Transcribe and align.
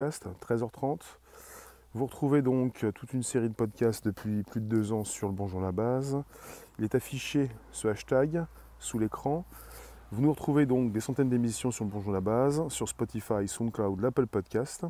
13h30. 0.00 1.00
Vous 1.94 2.06
retrouvez 2.06 2.40
donc 2.40 2.86
toute 2.94 3.12
une 3.14 3.24
série 3.24 3.48
de 3.48 3.54
podcasts 3.54 4.04
depuis 4.04 4.44
plus 4.44 4.60
de 4.60 4.66
deux 4.66 4.92
ans 4.92 5.02
sur 5.02 5.26
le 5.26 5.34
Bonjour 5.34 5.60
la 5.60 5.72
base. 5.72 6.22
Il 6.78 6.84
est 6.84 6.94
affiché 6.94 7.50
ce 7.72 7.88
hashtag 7.88 8.44
sous 8.78 9.00
l'écran. 9.00 9.44
Vous 10.12 10.22
nous 10.22 10.30
retrouvez 10.30 10.66
donc 10.66 10.92
des 10.92 11.00
centaines 11.00 11.28
d'émissions 11.28 11.72
sur 11.72 11.84
le 11.84 11.90
Bonjour 11.90 12.12
la 12.12 12.20
base, 12.20 12.68
sur 12.68 12.88
Spotify, 12.88 13.48
SoundCloud, 13.48 14.00
l'Apple 14.00 14.28
Podcast. 14.28 14.84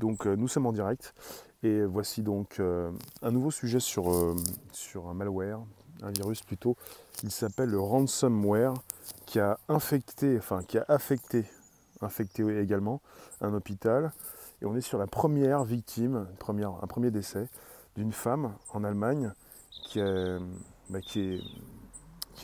Donc 0.00 0.26
euh, 0.26 0.36
nous 0.36 0.48
sommes 0.48 0.66
en 0.66 0.72
direct 0.72 1.14
et 1.62 1.82
voici 1.82 2.22
donc 2.22 2.60
euh, 2.60 2.90
un 3.22 3.30
nouveau 3.30 3.50
sujet 3.50 3.80
sur, 3.80 4.12
euh, 4.12 4.36
sur 4.72 5.08
un 5.08 5.14
malware, 5.14 5.60
un 6.02 6.10
virus 6.10 6.42
plutôt. 6.42 6.76
Il 7.22 7.30
s'appelle 7.30 7.70
le 7.70 7.80
ransomware 7.80 8.74
qui 9.24 9.40
a 9.40 9.58
infecté, 9.68 10.36
enfin 10.36 10.62
qui 10.62 10.76
a 10.76 10.84
affecté 10.88 11.46
infecté 12.04 12.44
également, 12.60 13.00
un 13.40 13.52
hôpital. 13.54 14.12
Et 14.62 14.66
on 14.66 14.76
est 14.76 14.80
sur 14.80 14.98
la 14.98 15.06
première 15.06 15.64
victime, 15.64 16.26
un 16.48 16.86
premier 16.86 17.10
décès 17.10 17.48
d'une 17.96 18.12
femme 18.12 18.54
en 18.72 18.84
Allemagne 18.84 19.32
qui 19.84 20.00
est, 20.00 20.38
bah, 20.90 20.98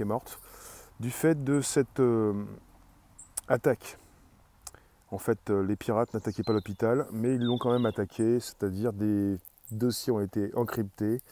morte 0.04 0.40
du 1.00 1.10
fait 1.10 1.42
de 1.44 1.60
cette 1.60 2.00
euh, 2.00 2.44
attaque. 3.48 3.98
En 5.10 5.18
fait, 5.18 5.50
euh, 5.50 5.66
les 5.66 5.76
pirates 5.76 6.12
n'attaquaient 6.14 6.42
pas 6.42 6.52
l'hôpital, 6.52 7.06
mais 7.10 7.34
ils 7.34 7.42
l'ont 7.42 7.58
quand 7.58 7.72
même 7.72 7.86
attaqué, 7.86 8.38
c'est-à-dire 8.38 8.92
des 8.92 9.38
dossiers 9.72 10.12
ont 10.12 10.20
été 10.20 10.54
encryptés, 10.54 11.22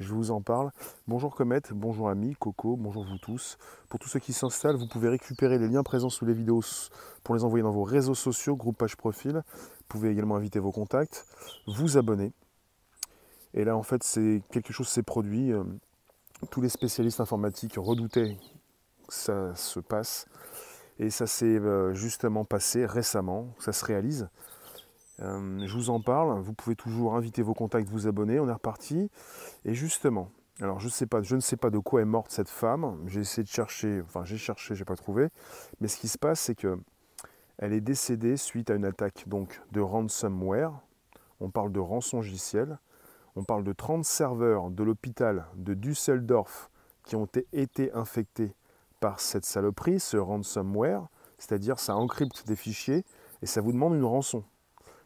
je 0.00 0.14
vous 0.14 0.30
en 0.30 0.40
parle. 0.40 0.72
Bonjour 1.06 1.36
Comet, 1.36 1.60
bonjour 1.72 2.08
amis, 2.08 2.34
Coco, 2.38 2.76
bonjour 2.76 3.04
vous 3.04 3.18
tous. 3.18 3.58
Pour 3.90 4.00
tous 4.00 4.08
ceux 4.08 4.18
qui 4.18 4.32
s'installent, 4.32 4.76
vous 4.76 4.88
pouvez 4.88 5.10
récupérer 5.10 5.58
les 5.58 5.68
liens 5.68 5.82
présents 5.82 6.08
sous 6.08 6.24
les 6.24 6.32
vidéos 6.32 6.62
pour 7.22 7.34
les 7.34 7.44
envoyer 7.44 7.62
dans 7.62 7.70
vos 7.70 7.84
réseaux 7.84 8.14
sociaux, 8.14 8.56
groupe 8.56 8.78
page 8.78 8.96
profil. 8.96 9.42
Vous 9.54 9.84
pouvez 9.88 10.08
également 10.08 10.36
inviter 10.36 10.58
vos 10.58 10.72
contacts, 10.72 11.26
vous 11.66 11.98
abonner. 11.98 12.32
Et 13.52 13.64
là 13.64 13.76
en 13.76 13.82
fait 13.82 14.02
c'est 14.02 14.42
quelque 14.50 14.72
chose 14.72 14.88
s'est 14.88 15.02
produit. 15.02 15.52
Euh, 15.52 15.64
tous 16.50 16.62
les 16.62 16.70
spécialistes 16.70 17.20
informatiques 17.20 17.74
redoutaient 17.76 18.38
que 19.06 19.14
ça 19.14 19.54
se 19.54 19.80
passe. 19.80 20.26
Et 20.98 21.10
ça 21.10 21.26
s'est 21.26 21.44
euh, 21.44 21.92
justement 21.92 22.46
passé 22.46 22.86
récemment, 22.86 23.54
ça 23.58 23.72
se 23.72 23.84
réalise. 23.84 24.28
Euh, 25.22 25.66
je 25.66 25.74
vous 25.74 25.90
en 25.90 26.00
parle, 26.00 26.40
vous 26.40 26.54
pouvez 26.54 26.76
toujours 26.76 27.14
inviter 27.14 27.42
vos 27.42 27.54
contacts, 27.54 27.88
vous 27.88 28.06
abonner, 28.06 28.40
on 28.40 28.48
est 28.48 28.52
reparti. 28.52 29.10
Et 29.64 29.74
justement, 29.74 30.30
alors 30.60 30.80
je, 30.80 30.88
sais 30.88 31.06
pas, 31.06 31.22
je 31.22 31.36
ne 31.36 31.40
sais 31.40 31.56
pas 31.56 31.70
de 31.70 31.78
quoi 31.78 32.00
est 32.00 32.06
morte 32.06 32.30
cette 32.30 32.48
femme, 32.48 33.02
j'ai 33.06 33.20
essayé 33.20 33.42
de 33.42 33.48
chercher, 33.48 34.02
enfin 34.02 34.24
j'ai 34.24 34.38
cherché, 34.38 34.74
j'ai 34.74 34.84
pas 34.84 34.96
trouvé, 34.96 35.28
mais 35.80 35.88
ce 35.88 35.96
qui 35.96 36.08
se 36.08 36.18
passe 36.18 36.40
c'est 36.40 36.54
que 36.54 36.78
elle 37.58 37.72
est 37.72 37.80
décédée 37.80 38.36
suite 38.36 38.70
à 38.70 38.74
une 38.74 38.84
attaque 38.86 39.24
donc 39.26 39.60
de 39.72 39.80
ransomware, 39.80 40.72
on 41.40 41.50
parle 41.50 41.72
de 41.72 41.80
rançongiciel, 41.80 42.78
on 43.36 43.44
parle 43.44 43.64
de 43.64 43.72
30 43.72 44.04
serveurs 44.04 44.70
de 44.70 44.82
l'hôpital 44.82 45.46
de 45.56 45.74
Düsseldorf 45.74 46.70
qui 47.04 47.16
ont 47.16 47.28
été 47.52 47.92
infectés 47.92 48.54
par 49.00 49.20
cette 49.20 49.44
saloperie, 49.44 50.00
ce 50.00 50.16
ransomware, 50.16 51.08
c'est-à-dire 51.38 51.78
ça 51.78 51.96
encrypte 51.96 52.46
des 52.46 52.56
fichiers 52.56 53.04
et 53.40 53.46
ça 53.46 53.60
vous 53.60 53.72
demande 53.72 53.94
une 53.94 54.04
rançon. 54.04 54.44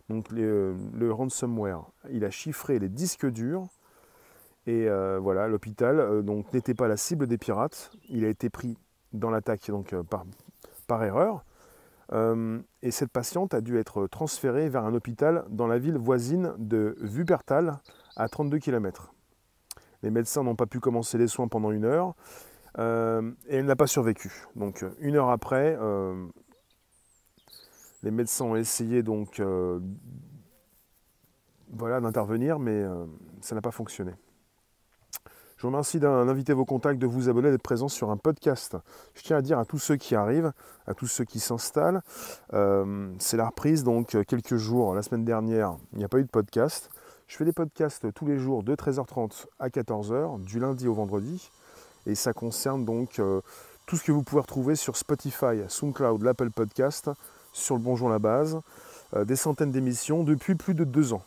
Donc 0.09 0.33
euh, 0.33 0.77
le 0.93 1.13
ransomware, 1.13 1.85
il 2.11 2.25
a 2.25 2.31
chiffré 2.31 2.79
les 2.79 2.89
disques 2.89 3.27
durs. 3.27 3.67
Et 4.67 4.89
euh, 4.89 5.19
voilà, 5.21 5.47
l'hôpital 5.49 6.01
euh, 6.01 6.23
n'était 6.53 6.75
pas 6.75 6.89
la 6.89 6.97
cible 6.97 7.27
des 7.27 7.39
pirates. 7.39 7.91
Il 8.09 8.25
a 8.25 8.29
été 8.29 8.51
pris 8.51 8.77
dans 9.13 9.31
l'attaque 9.31 9.71
par, 10.11 10.25
par, 10.87 11.05
erreur. 11.05 11.45
et 12.83 12.91
cette 12.91 13.11
patiente 13.11 13.55
a 13.55 13.61
dû 13.61 13.79
être 13.79 14.07
transférée 14.07 14.69
vers 14.69 14.85
un 14.85 14.95
hôpital 14.95 15.45
dans 15.49 15.67
la 15.67 15.79
ville 15.79 15.97
voisine 15.97 16.53
de 16.59 16.97
Wuppertal, 17.01 17.79
à 18.17 18.29
32 18.29 18.59
km. 18.59 19.13
Les 20.03 20.11
médecins 20.11 20.43
n'ont 20.43 20.57
pas 20.57 20.67
pu 20.67 20.81
commencer 20.81 21.17
les 21.17 21.29
soins 21.29 21.47
pendant 21.47 21.71
une 21.71 21.85
heure. 21.85 22.15
et 22.77 23.57
elle 23.57 23.67
n'a 23.67 23.77
pas 23.77 23.87
survécu. 23.87 24.47
Donc 24.57 24.85
une 24.99 25.15
heure 25.15 25.31
après, 25.31 25.79
les 28.05 28.11
médecins 28.11 28.45
ont 28.45 28.55
essayé 28.55 29.03
donc 29.03 29.41
euh, 29.41 29.81
voilà, 31.71 32.01
d'intervenir, 32.01 32.59
mais 32.59 32.83
euh, 32.83 33.07
ça 33.41 33.55
n'a 33.55 33.63
pas 33.63 33.71
fonctionné. 33.71 34.13
Je 35.57 35.63
vous 35.63 35.69
remercie 35.69 35.99
d'inviter 35.99 36.53
vos 36.53 36.67
contacts, 36.67 36.99
de 36.99 37.07
vous 37.07 37.31
abonner, 37.31 37.51
d'être 37.51 37.63
présents 37.63 37.89
sur 37.89 38.11
un 38.11 38.19
podcast. 38.19 38.77
Je 39.15 39.23
tiens 39.23 39.39
à 39.39 39.43
dire 39.43 39.59
à 39.59 39.65
tous 39.65 39.79
ceux 39.79 39.97
qui 39.97 40.15
arrivent, 40.15 40.53
à 40.87 40.93
tous 40.93 41.07
ceux 41.07 41.25
qui 41.25 41.41
s'installent, 41.41 42.03
euh, 42.53 43.11
c'est 43.19 43.39
la 43.39 43.47
reprise, 43.47 43.83
donc 43.83 44.09
quelques 44.27 44.57
jours, 44.57 44.95
la 44.95 45.01
semaine 45.01 45.25
dernière, 45.25 45.77
il 45.93 45.99
n'y 45.99 46.05
a 46.05 46.09
pas 46.09 46.19
eu 46.19 46.25
de 46.25 46.29
podcast. 46.29 46.91
Je 47.27 47.37
fais 47.39 47.47
des 47.47 47.53
podcasts 47.53 48.13
tous 48.13 48.27
les 48.27 48.39
jours 48.39 48.63
de 48.63 48.75
13h30 48.75 49.47
à 49.59 49.69
14h, 49.71 50.45
du 50.45 50.61
lundi 50.61 50.87
au 50.87 50.93
vendredi, 50.93 51.51
et 52.05 52.15
ça 52.15 52.35
concerne 52.35 52.85
donc 52.85 53.19
tout 53.87 53.97
ce 53.97 54.05
que 54.05 54.13
vous 54.13 54.23
pouvez 54.23 54.43
retrouver 54.43 54.77
sur 54.77 54.99
Spotify, 54.99 55.63
SoundCloud, 55.67 56.23
l'Apple 56.23 56.51
Podcast, 56.51 57.09
sur 57.55 57.77
le 57.77 57.81
Bonjour 57.81 58.09
la 58.11 58.19
base, 58.19 58.61
euh, 59.15 59.25
des 59.25 59.37
centaines 59.37 59.71
d'émissions 59.71 60.25
depuis 60.25 60.57
plus 60.57 60.75
de 60.75 60.85
deux 60.85 61.13
ans. 61.13 61.23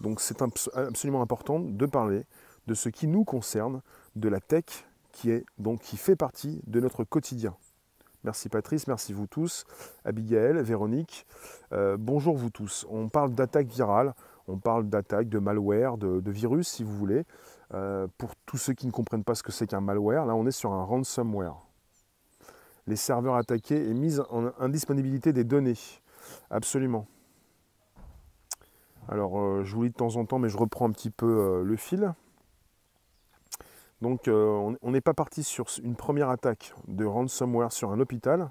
Donc 0.00 0.20
c'est 0.20 0.40
absolument 0.74 1.20
important 1.20 1.58
de 1.60 1.86
parler 1.86 2.24
de 2.66 2.74
ce 2.74 2.88
qui 2.88 3.06
nous 3.06 3.24
concerne, 3.24 3.82
de 4.16 4.28
la 4.28 4.40
tech 4.40 4.64
qui, 5.10 5.30
est, 5.30 5.44
donc, 5.58 5.80
qui 5.80 5.96
fait 5.96 6.16
partie 6.16 6.62
de 6.66 6.80
notre 6.80 7.04
quotidien. 7.04 7.54
Merci 8.24 8.48
Patrice, 8.48 8.86
merci 8.86 9.12
vous 9.12 9.26
tous, 9.26 9.64
Abigail, 10.04 10.62
Véronique. 10.62 11.26
Euh, 11.72 11.96
bonjour 11.98 12.36
vous 12.36 12.50
tous. 12.50 12.86
On 12.88 13.08
parle 13.08 13.32
d'attaque 13.32 13.66
virale, 13.66 14.14
on 14.46 14.58
parle 14.58 14.88
d'attaque, 14.88 15.28
de 15.28 15.40
malware, 15.40 15.98
de, 15.98 16.30
virus 16.30 16.68
si 16.68 16.84
vous 16.84 16.96
voulez. 16.96 17.24
Euh, 17.74 18.06
pour 18.18 18.36
tous 18.46 18.58
ceux 18.58 18.74
qui 18.74 18.86
ne 18.86 18.92
comprennent 18.92 19.24
pas 19.24 19.34
ce 19.34 19.42
que 19.42 19.50
c'est 19.50 19.66
qu'un 19.66 19.80
malware, 19.80 20.24
là 20.24 20.36
on 20.36 20.46
est 20.46 20.52
sur 20.52 20.72
un 20.72 20.84
ransomware 20.84 21.56
les 22.86 22.96
serveurs 22.96 23.34
attaqués 23.36 23.88
et 23.88 23.94
mise 23.94 24.22
en 24.30 24.50
indisponibilité 24.58 25.32
des 25.32 25.44
données. 25.44 25.78
Absolument. 26.50 27.06
Alors, 29.08 29.40
euh, 29.40 29.64
je 29.64 29.74
vous 29.74 29.82
lis 29.84 29.90
de 29.90 29.94
temps 29.94 30.16
en 30.16 30.24
temps, 30.24 30.38
mais 30.38 30.48
je 30.48 30.56
reprends 30.56 30.88
un 30.88 30.92
petit 30.92 31.10
peu 31.10 31.26
euh, 31.26 31.62
le 31.64 31.76
fil. 31.76 32.14
Donc, 34.00 34.26
euh, 34.26 34.74
on 34.82 34.90
n'est 34.90 35.00
pas 35.00 35.14
parti 35.14 35.44
sur 35.44 35.66
une 35.82 35.94
première 35.94 36.28
attaque 36.28 36.74
de 36.88 37.04
ransomware 37.04 37.72
sur 37.72 37.90
un 37.92 38.00
hôpital. 38.00 38.50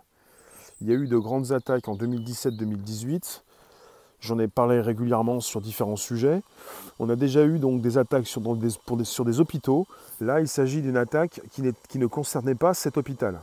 Il 0.79 0.87
y 0.87 0.91
a 0.91 0.95
eu 0.95 1.07
de 1.07 1.17
grandes 1.17 1.51
attaques 1.51 1.87
en 1.87 1.95
2017-2018. 1.95 3.43
J'en 4.21 4.39
ai 4.39 4.47
parlé 4.47 4.79
régulièrement 4.81 5.39
sur 5.39 5.61
différents 5.61 5.95
sujets. 5.95 6.41
On 6.99 7.09
a 7.09 7.15
déjà 7.15 7.43
eu 7.43 7.59
des 7.59 7.97
attaques 7.97 8.27
sur, 8.27 8.41
des, 8.55 9.39
hôpitaux. 9.39 9.87
Là, 10.19 10.41
il 10.41 10.47
s'agit 10.47 10.81
d'une 10.81 10.97
attaque 10.97 11.41
qui 11.51 11.97
ne 11.99 12.05
concernait 12.07 12.55
pas 12.55 12.73
cet 12.73 12.97
hôpital. 12.97 13.41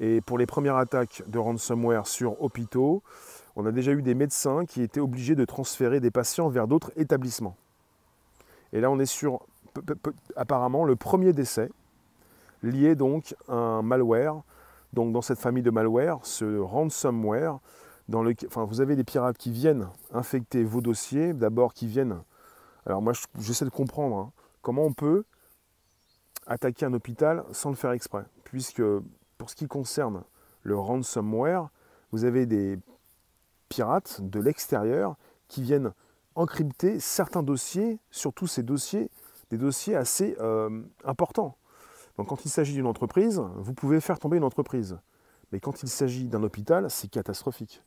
Et 0.00 0.20
pour 0.20 0.38
les 0.38 0.46
premières 0.46 0.76
attaques 0.76 1.22
de 1.26 1.38
ransomware 1.38 2.06
sur 2.06 2.42
hôpitaux, 2.42 3.02
on 3.56 3.66
a 3.66 3.72
déjà 3.72 3.92
eu 3.92 4.02
des 4.02 4.14
médecins 4.14 4.64
qui 4.64 4.82
étaient 4.82 5.00
obligés 5.00 5.36
de 5.36 5.44
transférer 5.44 6.00
des 6.00 6.10
patients 6.10 6.48
vers 6.48 6.66
d'autres 6.66 6.92
établissements. 6.96 7.56
Et 8.72 8.80
là, 8.80 8.90
on 8.90 8.98
est 8.98 9.06
sur 9.06 9.46
apparemment 10.36 10.84
le 10.84 10.96
premier 10.96 11.32
décès 11.32 11.70
lié 12.62 12.94
donc 12.94 13.34
à 13.48 13.54
un 13.54 13.82
malware. 13.82 14.42
Donc 14.92 15.12
dans 15.12 15.22
cette 15.22 15.38
famille 15.38 15.62
de 15.62 15.70
malware, 15.70 16.18
ce 16.22 16.58
ransomware, 16.58 17.58
dans 18.08 18.22
le, 18.22 18.34
enfin, 18.46 18.64
vous 18.64 18.80
avez 18.80 18.96
des 18.96 19.04
pirates 19.04 19.38
qui 19.38 19.50
viennent 19.50 19.88
infecter 20.12 20.62
vos 20.64 20.80
dossiers, 20.80 21.32
d'abord 21.32 21.74
qui 21.74 21.86
viennent. 21.86 22.20
Alors 22.86 23.02
moi, 23.02 23.12
j'essaie 23.38 23.64
de 23.64 23.70
comprendre 23.70 24.16
hein, 24.16 24.32
comment 24.62 24.84
on 24.84 24.92
peut 24.92 25.24
attaquer 26.46 26.84
un 26.86 26.92
hôpital 26.92 27.44
sans 27.52 27.70
le 27.70 27.76
faire 27.76 27.92
exprès, 27.92 28.24
puisque 28.44 28.82
pour 29.38 29.50
ce 29.50 29.56
qui 29.56 29.66
concerne 29.66 30.24
le 30.62 30.78
ransomware, 30.78 31.68
vous 32.12 32.24
avez 32.24 32.46
des 32.46 32.78
pirates 33.68 34.20
de 34.22 34.40
l'extérieur 34.40 35.16
qui 35.48 35.62
viennent 35.62 35.92
encrypter 36.34 37.00
certains 37.00 37.42
dossiers, 37.42 37.98
surtout 38.10 38.46
ces 38.46 38.62
dossiers, 38.62 39.10
des 39.50 39.58
dossiers 39.58 39.96
assez 39.96 40.36
euh, 40.40 40.82
importants. 41.04 41.56
Donc 42.16 42.28
quand 42.28 42.44
il 42.44 42.50
s'agit 42.50 42.74
d'une 42.74 42.86
entreprise, 42.86 43.42
vous 43.56 43.74
pouvez 43.74 44.00
faire 44.00 44.18
tomber 44.18 44.36
une 44.36 44.44
entreprise. 44.44 44.98
Mais 45.52 45.60
quand 45.60 45.82
il 45.82 45.88
s'agit 45.88 46.28
d'un 46.28 46.42
hôpital, 46.42 46.90
c'est 46.90 47.08
catastrophique. 47.08 47.82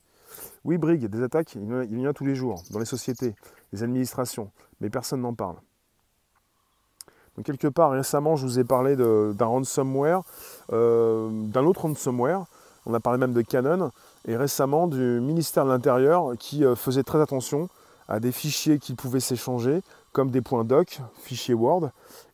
Oui, 0.63 0.77
Brig, 0.77 1.05
des 1.05 1.23
attaques, 1.23 1.55
il 1.55 1.63
y, 1.63 2.05
en 2.05 2.09
a, 2.09 2.13
tous 2.13 2.25
les 2.25 2.35
jours, 2.35 2.61
dans 2.71 2.79
les 2.79 2.85
sociétés, 2.85 3.35
les 3.71 3.83
administrations, 3.83 4.51
mais 4.81 4.89
personne 4.89 5.21
n'en 5.21 5.33
parle 5.33 5.57
quelque 7.43 7.67
part, 7.67 7.91
récemment, 7.91 8.35
je 8.35 8.45
vous 8.45 8.59
ai 8.59 8.63
parlé 8.63 8.95
d'un 8.95 9.45
ransomware, 9.45 10.21
euh, 10.73 11.29
d'un 11.31 11.65
autre 11.65 11.81
ransomware. 11.81 12.45
On 12.85 12.93
a 12.93 12.99
parlé 12.99 13.19
même 13.19 13.33
de 13.33 13.41
Canon. 13.41 13.91
Et 14.27 14.35
récemment, 14.35 14.87
du 14.87 15.19
ministère 15.21 15.65
de 15.65 15.69
l'Intérieur 15.69 16.33
qui 16.37 16.65
euh, 16.65 16.75
faisait 16.75 17.03
très 17.03 17.21
attention 17.21 17.69
à 18.07 18.19
des 18.19 18.31
fichiers 18.31 18.79
qui 18.79 18.93
pouvaient 18.93 19.19
s'échanger, 19.19 19.81
comme 20.13 20.31
des 20.31 20.41
points 20.41 20.63
doc, 20.63 21.01
fichiers 21.21 21.53
Word, 21.53 21.89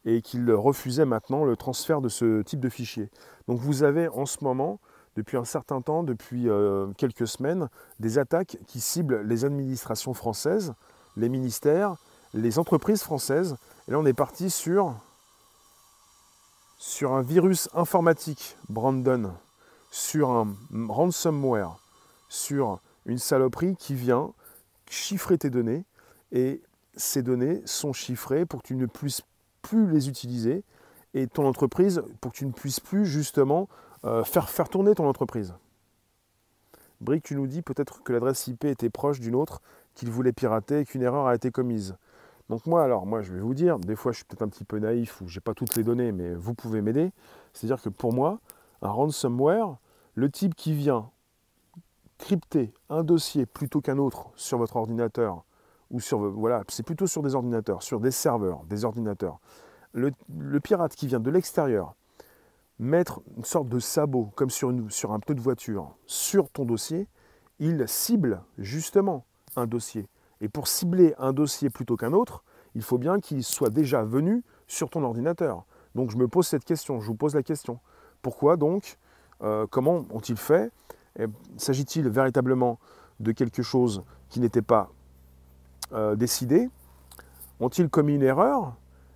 et 0.05 0.21
qu'il 0.21 0.51
refusait 0.51 1.05
maintenant 1.05 1.43
le 1.43 1.55
transfert 1.55 1.99
de 1.99 2.09
ce 2.09 2.41
type 2.43 2.59
de 2.59 2.69
fichiers. 2.69 3.09
Donc 3.47 3.59
vous 3.59 3.83
avez 3.83 4.07
en 4.07 4.25
ce 4.25 4.43
moment 4.43 4.79
depuis 5.15 5.37
un 5.37 5.45
certain 5.45 5.81
temps, 5.81 6.03
depuis 6.03 6.49
euh, 6.49 6.87
quelques 6.97 7.27
semaines, 7.27 7.69
des 7.99 8.17
attaques 8.17 8.57
qui 8.67 8.79
ciblent 8.79 9.21
les 9.21 9.45
administrations 9.45 10.13
françaises, 10.13 10.73
les 11.17 11.29
ministères, 11.29 11.95
les 12.33 12.59
entreprises 12.59 13.03
françaises. 13.03 13.55
Et 13.87 13.91
là, 13.91 13.99
on 13.99 14.05
est 14.05 14.13
parti 14.13 14.49
sur, 14.49 14.95
un 17.03 17.21
virus 17.21 17.69
informatique, 17.73 18.57
Brandon, 18.69 19.33
sur 19.91 20.31
un 20.31 20.55
ransomware, 20.87 21.77
sur 22.29 22.79
une 23.05 23.19
saloperie 23.19 23.75
qui 23.75 23.95
vient 23.95 24.33
chiffrer 24.89 25.37
tes 25.37 25.49
données. 25.49 25.85
Et 26.31 26.61
ces 26.95 27.21
données 27.21 27.61
sont 27.65 27.93
chiffrées 27.93 28.45
pour 28.45 28.61
que 28.61 28.67
tu 28.67 28.75
ne 28.75 28.85
puisses 28.85 29.21
plus 29.61 29.87
les 29.87 30.09
utiliser 30.09 30.63
et 31.13 31.27
ton 31.27 31.47
entreprise 31.47 32.03
pour 32.21 32.31
que 32.31 32.37
tu 32.37 32.45
ne 32.45 32.51
puisses 32.51 32.79
plus 32.79 33.05
justement 33.05 33.69
euh, 34.05 34.23
faire, 34.23 34.49
faire 34.49 34.69
tourner 34.69 34.95
ton 34.95 35.07
entreprise. 35.07 35.53
Brick, 37.01 37.23
tu 37.23 37.35
nous 37.35 37.47
dis 37.47 37.61
peut-être 37.61 38.01
que 38.03 38.13
l'adresse 38.13 38.47
IP 38.47 38.65
était 38.65 38.89
proche 38.89 39.19
d'une 39.19 39.35
autre 39.35 39.61
qu'il 39.93 40.09
voulait 40.09 40.31
pirater 40.31 40.79
et 40.79 40.85
qu'une 40.85 41.03
erreur 41.03 41.27
a 41.27 41.35
été 41.35 41.51
commise. 41.51 41.95
Donc 42.49 42.65
moi, 42.65 42.83
alors 42.83 43.05
moi, 43.05 43.21
je 43.21 43.33
vais 43.33 43.39
vous 43.39 43.53
dire, 43.53 43.79
des 43.79 43.95
fois, 43.95 44.11
je 44.11 44.17
suis 44.17 44.25
peut-être 44.25 44.41
un 44.41 44.49
petit 44.49 44.65
peu 44.65 44.79
naïf 44.79 45.21
ou 45.21 45.27
j'ai 45.27 45.39
pas 45.39 45.53
toutes 45.53 45.75
les 45.75 45.83
données, 45.83 46.11
mais 46.11 46.33
vous 46.35 46.53
pouvez 46.53 46.81
m'aider. 46.81 47.11
C'est-à-dire 47.53 47.81
que 47.81 47.89
pour 47.89 48.13
moi, 48.13 48.39
un 48.81 48.89
ransomware, 48.89 49.77
le 50.15 50.29
type 50.29 50.55
qui 50.55 50.73
vient 50.73 51.09
crypter 52.17 52.73
un 52.89 53.03
dossier 53.03 53.45
plutôt 53.45 53.81
qu'un 53.81 53.97
autre 53.97 54.31
sur 54.35 54.57
votre 54.57 54.75
ordinateur 54.75 55.43
ou 55.91 55.99
sur 55.99 56.19
voilà, 56.19 56.63
c'est 56.69 56.83
plutôt 56.83 57.07
sur 57.07 57.21
des 57.21 57.35
ordinateurs, 57.35 57.83
sur 57.83 57.99
des 57.99 58.11
serveurs, 58.11 58.63
des 58.65 58.85
ordinateurs. 58.85 59.39
Le, 59.93 60.11
pirate 60.59 60.95
qui 60.95 61.07
vient 61.07 61.19
de 61.19 61.29
l'extérieur 61.29 61.95
mettre 62.79 63.21
une 63.37 63.45
sorte 63.45 63.69
de 63.69 63.79
sabot 63.79 64.31
comme 64.35 64.49
sur, 64.49 64.71
une, 64.71 64.89
sur 64.89 65.11
un 65.11 65.19
peu 65.19 65.35
de 65.35 65.41
voiture 65.41 65.95
sur 66.07 66.49
ton 66.49 66.65
dossier, 66.65 67.07
il 67.59 67.87
cible 67.87 68.41
justement 68.57 69.25
un 69.55 69.67
dossier. 69.67 70.07
Et 70.43 70.49
pour 70.49 70.67
cibler 70.67 71.15
un 71.17 71.31
dossier 71.31 71.69
plutôt 71.69 71.95
qu'un 71.95 72.11
autre, 72.11 72.43
il 72.75 72.81
faut 72.81 72.97
bien 72.97 73.21
qu'il 73.21 73.45
soit 73.45 73.69
déjà 73.69 74.03
venu 74.03 74.43
sur 74.67 74.89
ton 74.89 75.01
ordinateur. 75.01 75.63
Donc 75.95 76.11
je 76.11 76.17
me 76.17 76.27
pose 76.27 76.45
cette 76.45 76.65
question, 76.65 76.99
je 76.99 77.07
vous 77.07 77.15
pose 77.15 77.33
la 77.33 77.43
question. 77.43 77.79
Pourquoi 78.21 78.57
donc 78.57 78.97
euh, 79.41 79.65
Comment 79.71 80.03
ont-ils 80.11 80.35
fait? 80.35 80.69
S'agit-il 81.55 82.09
véritablement 82.09 82.77
de 83.21 83.31
quelque 83.31 83.63
chose 83.63 84.03
qui 84.27 84.41
n'était 84.41 84.61
pas 84.61 84.89
euh, 85.93 86.15
décidé? 86.15 86.69
Ont-ils 87.61 87.87
commis 87.87 88.15
une 88.15 88.23
erreur? 88.23 88.75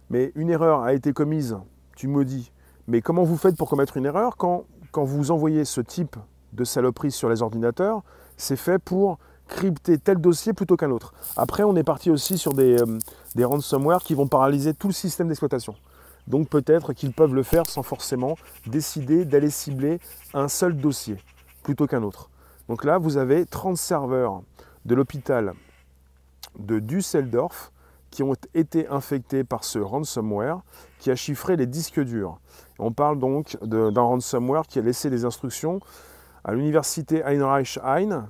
Mais 0.09 0.31
une 0.35 0.49
erreur 0.49 0.83
a 0.83 0.93
été 0.93 1.11
commise, 1.11 1.57
tu 1.97 2.07
me 2.07 2.23
dis. 2.23 2.53
Mais 2.87 3.01
comment 3.01 3.23
vous 3.23 3.35
faites 3.35 3.57
pour 3.57 3.69
commettre 3.69 3.97
une 3.97 4.05
erreur 4.05 4.37
quand, 4.37 4.63
quand 4.91 5.03
vous 5.03 5.31
envoyez 5.31 5.65
ce 5.65 5.81
type 5.81 6.15
de 6.53 6.63
saloperie 6.63 7.11
sur 7.11 7.27
les 7.27 7.41
ordinateurs? 7.41 8.01
C'est 8.37 8.55
fait 8.55 8.79
pour 8.79 9.17
crypter 9.47 9.97
tel 9.97 10.17
dossier 10.17 10.53
plutôt 10.53 10.77
qu'un 10.77 10.91
autre. 10.91 11.13
Après, 11.35 11.63
on 11.63 11.75
est 11.75 11.83
parti 11.83 12.11
aussi 12.11 12.37
sur 12.37 12.53
des, 12.53 12.81
euh, 12.81 12.99
des 13.35 13.45
ransomware 13.45 14.03
qui 14.03 14.13
vont 14.13 14.27
paralyser 14.27 14.73
tout 14.73 14.87
le 14.87 14.93
système 14.93 15.27
d'exploitation. 15.27 15.75
Donc 16.27 16.49
peut-être 16.49 16.93
qu'ils 16.93 17.13
peuvent 17.13 17.33
le 17.33 17.43
faire 17.43 17.65
sans 17.67 17.83
forcément 17.83 18.35
décider 18.65 19.25
d'aller 19.25 19.49
cibler 19.49 19.99
un 20.33 20.47
seul 20.47 20.75
dossier 20.75 21.17
plutôt 21.63 21.87
qu'un 21.87 22.03
autre. 22.03 22.29
Donc 22.67 22.83
là, 22.83 22.97
vous 22.97 23.17
avez 23.17 23.45
30 23.45 23.77
serveurs 23.77 24.41
de 24.85 24.95
l'hôpital 24.95 25.53
de 26.59 26.79
Düsseldorf 26.79 27.71
qui 28.09 28.23
ont 28.23 28.33
été 28.53 28.87
infectés 28.87 29.43
par 29.43 29.63
ce 29.63 29.79
ransomware 29.79 30.61
qui 30.99 31.11
a 31.11 31.15
chiffré 31.15 31.55
les 31.55 31.65
disques 31.65 31.99
durs. 31.99 32.39
On 32.79 32.91
parle 32.91 33.19
donc 33.19 33.57
d'un 33.61 34.01
ransomware 34.01 34.67
qui 34.67 34.79
a 34.79 34.81
laissé 34.81 35.09
des 35.09 35.25
instructions 35.25 35.79
à 36.43 36.53
l'université 36.53 37.23
Heinrich-Heine 37.23 38.27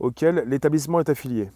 auquel 0.00 0.44
l'établissement 0.46 1.00
est 1.00 1.08
affilié. 1.08 1.50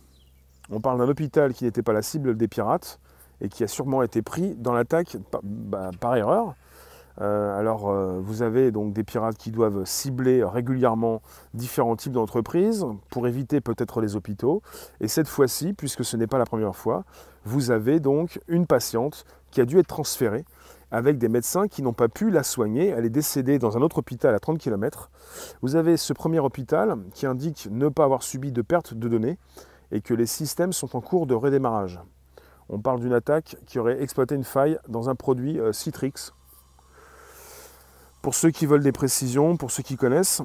On 0.71 0.81
parle 0.81 0.99
d'un 0.99 1.09
hôpital 1.09 1.53
qui 1.53 1.65
n'était 1.65 1.83
pas 1.83 1.93
la 1.93 2.03
cible 2.03 2.37
des 2.37 2.49
pirates 2.49 3.01
et 3.41 3.49
qui 3.49 3.65
a 3.65 3.69
sûrement 3.69 4.03
été 4.03 4.23
pris 4.23 4.55
dans 4.55 4.73
l'attaque 4.73 5.17
par, 5.31 5.41
bah, 5.43 5.91
erreur. 6.17 6.55
Euh, 7.21 7.59
alors, 7.59 7.91
euh, 7.91 8.21
vous 8.21 8.43
avez 8.43 8.71
donc 8.71 8.95
des 8.95 9.05
pirates 9.05 9.37
qui 9.37 9.51
doivent 9.51 9.85
cibler 9.85 10.43
régulièrement 10.45 11.21
différents 11.53 11.97
types 11.97 12.13
d'entreprises 12.13 12.87
pour 13.11 13.27
éviter 13.27 13.61
peut-être 13.61 14.01
les 14.01 14.17
hôpitaux. 14.17 14.63
Et 15.01 15.09
cette 15.09 15.29
fois-ci, 15.29 15.75
puisque 15.75 16.05
ce 16.05 16.17
n'est 16.17 16.27
pas 16.27 16.39
la 16.39 16.47
première 16.47 16.75
fois, 16.75 17.05
vous 17.45 17.71
avez 17.71 18.01
donc 18.01 18.41
une 18.49 18.67
patiente 18.67 19.27
qui 19.51 19.61
a 19.61 19.67
dû 19.67 19.79
être 19.79 19.89
transférée 19.89 20.45
avec 20.93 21.17
des 21.17 21.29
médecins 21.29 21.67
qui 21.67 21.83
n'ont 21.83 21.95
pas 21.95 22.09
pu 22.09 22.31
la 22.31 22.43
soigner. 22.45 22.89
Elle 22.89 23.07
est 23.07 23.11
décédée 23.11 23.59
dans 23.59 23.77
un 23.77 23.81
autre 23.81 23.99
hôpital 23.99 24.35
à 24.35 24.39
30 24.39 24.59
km. 24.59 25.11
Vous 25.63 25.75
avez 25.75 25.97
ce 25.97 26.13
premier 26.13 26.39
hôpital 26.39 26.99
qui 27.15 27.27
indique 27.27 27.67
ne 27.71 27.89
pas 27.89 28.05
avoir 28.05 28.23
subi 28.23 28.53
de 28.53 28.63
perte 28.63 28.93
de 28.93 29.09
données 29.09 29.39
et 29.91 30.03
que 30.03 30.13
les 30.13 30.27
systèmes 30.27 30.73
sont 30.73 30.95
en 30.95 31.01
cours 31.01 31.27
de 31.27 31.35
redémarrage. 31.35 31.99
On 32.69 32.79
parle 32.79 33.01
d'une 33.01 33.15
attaque 33.15 33.57
qui 33.67 33.79
aurait 33.79 34.03
exploité 34.03 34.35
une 34.35 34.45
faille 34.45 34.79
dans 34.87 35.09
un 35.09 35.15
produit 35.15 35.59
euh, 35.59 35.73
Citrix. 35.73 36.33
Pour 38.21 38.35
ceux 38.35 38.51
qui 38.51 38.67
veulent 38.67 38.83
des 38.83 38.93
précisions, 38.93 39.57
pour 39.57 39.71
ceux 39.71 39.83
qui 39.83 39.97
connaissent, 39.97 40.43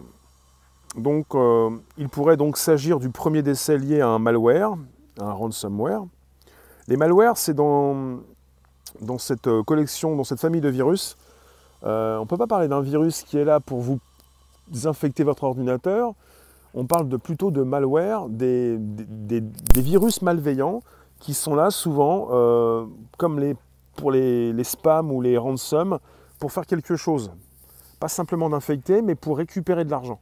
donc, 0.96 1.36
euh, 1.36 1.70
il 1.98 2.10
pourrait 2.10 2.38
donc 2.38 2.58
s'agir 2.58 3.00
du 3.00 3.10
premier 3.10 3.44
décès 3.44 3.78
lié 3.78 4.02
à 4.02 4.08
un 4.08 4.20
malware, 4.20 4.76
un 5.20 5.32
ransomware. 5.32 6.06
Les 6.88 6.98
malwares, 6.98 7.38
c'est 7.38 7.54
dans, 7.54 8.22
dans 9.02 9.18
cette 9.18 9.48
euh, 9.48 9.64
collection, 9.64 10.16
dans 10.16 10.24
cette 10.24 10.40
famille 10.40 10.62
de 10.62 10.70
virus. 10.70 11.18
on 11.84 12.22
ne 12.22 12.26
peut 12.26 12.38
pas 12.38 12.48
parler 12.48 12.68
d'un 12.68 12.82
virus 12.82 13.24
qui 13.24 13.38
est 13.38 13.46
là 13.46 13.60
pour 13.60 13.80
vous 13.80 14.00
infecter 14.86 15.24
votre 15.24 15.44
ordinateur. 15.44 16.14
On 16.74 16.86
parle 16.86 17.08
de, 17.10 17.18
plutôt 17.18 17.50
de 17.50 17.64
malware, 17.64 18.30
des, 18.30 18.80
virus 19.76 20.22
malveillants 20.22 20.82
qui 21.20 21.34
sont 21.34 21.56
là 21.56 21.72
souvent, 21.72 22.28
euh, 22.32 22.86
comme 23.18 23.40
les, 23.40 23.56
pour 23.96 24.12
les, 24.12 24.64
spams 24.64 25.12
ou 25.12 25.22
les 25.22 25.38
ransoms, 25.38 26.00
pour 26.40 26.52
faire 26.52 26.66
quelque 26.66 26.96
chose. 26.96 27.32
Pas 28.00 28.10
simplement 28.10 28.50
d'infecter, 28.50 29.02
mais 29.02 29.16
pour 29.16 29.38
récupérer 29.38 29.86
de 29.86 29.90
l'argent. 29.90 30.20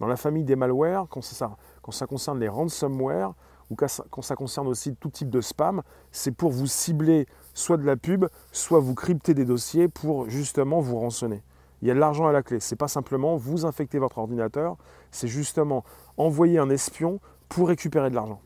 Dans 0.00 0.06
la 0.06 0.16
famille 0.16 0.44
des 0.44 0.56
malwares, 0.56 1.06
quand 1.08 1.22
ça 1.22 2.06
concerne 2.06 2.38
les 2.38 2.48
ransomware, 2.48 3.32
ou 3.70 3.76
quand 3.76 4.22
ça 4.22 4.36
concerne 4.36 4.66
aussi 4.66 4.94
tout 4.96 5.08
type 5.08 5.30
de 5.30 5.40
spam, 5.40 5.82
c'est 6.12 6.32
pour 6.32 6.50
vous 6.50 6.66
cibler 6.66 7.26
soit 7.54 7.76
de 7.76 7.84
la 7.84 7.96
pub, 7.96 8.26
soit 8.52 8.80
vous 8.80 8.94
crypter 8.94 9.32
des 9.32 9.44
dossiers 9.44 9.88
pour 9.88 10.28
justement 10.28 10.80
vous 10.80 10.98
rançonner. 10.98 11.42
Il 11.82 11.88
y 11.88 11.90
a 11.90 11.94
de 11.94 12.00
l'argent 12.00 12.26
à 12.26 12.32
la 12.32 12.42
clé. 12.42 12.60
Ce 12.60 12.74
n'est 12.74 12.78
pas 12.78 12.88
simplement 12.88 13.36
vous 13.36 13.64
infecter 13.64 13.98
votre 13.98 14.18
ordinateur, 14.18 14.76
c'est 15.10 15.28
justement 15.28 15.84
envoyer 16.16 16.58
un 16.58 16.70
espion 16.70 17.20
pour 17.48 17.68
récupérer 17.68 18.10
de 18.10 18.14
l'argent. 18.14 18.40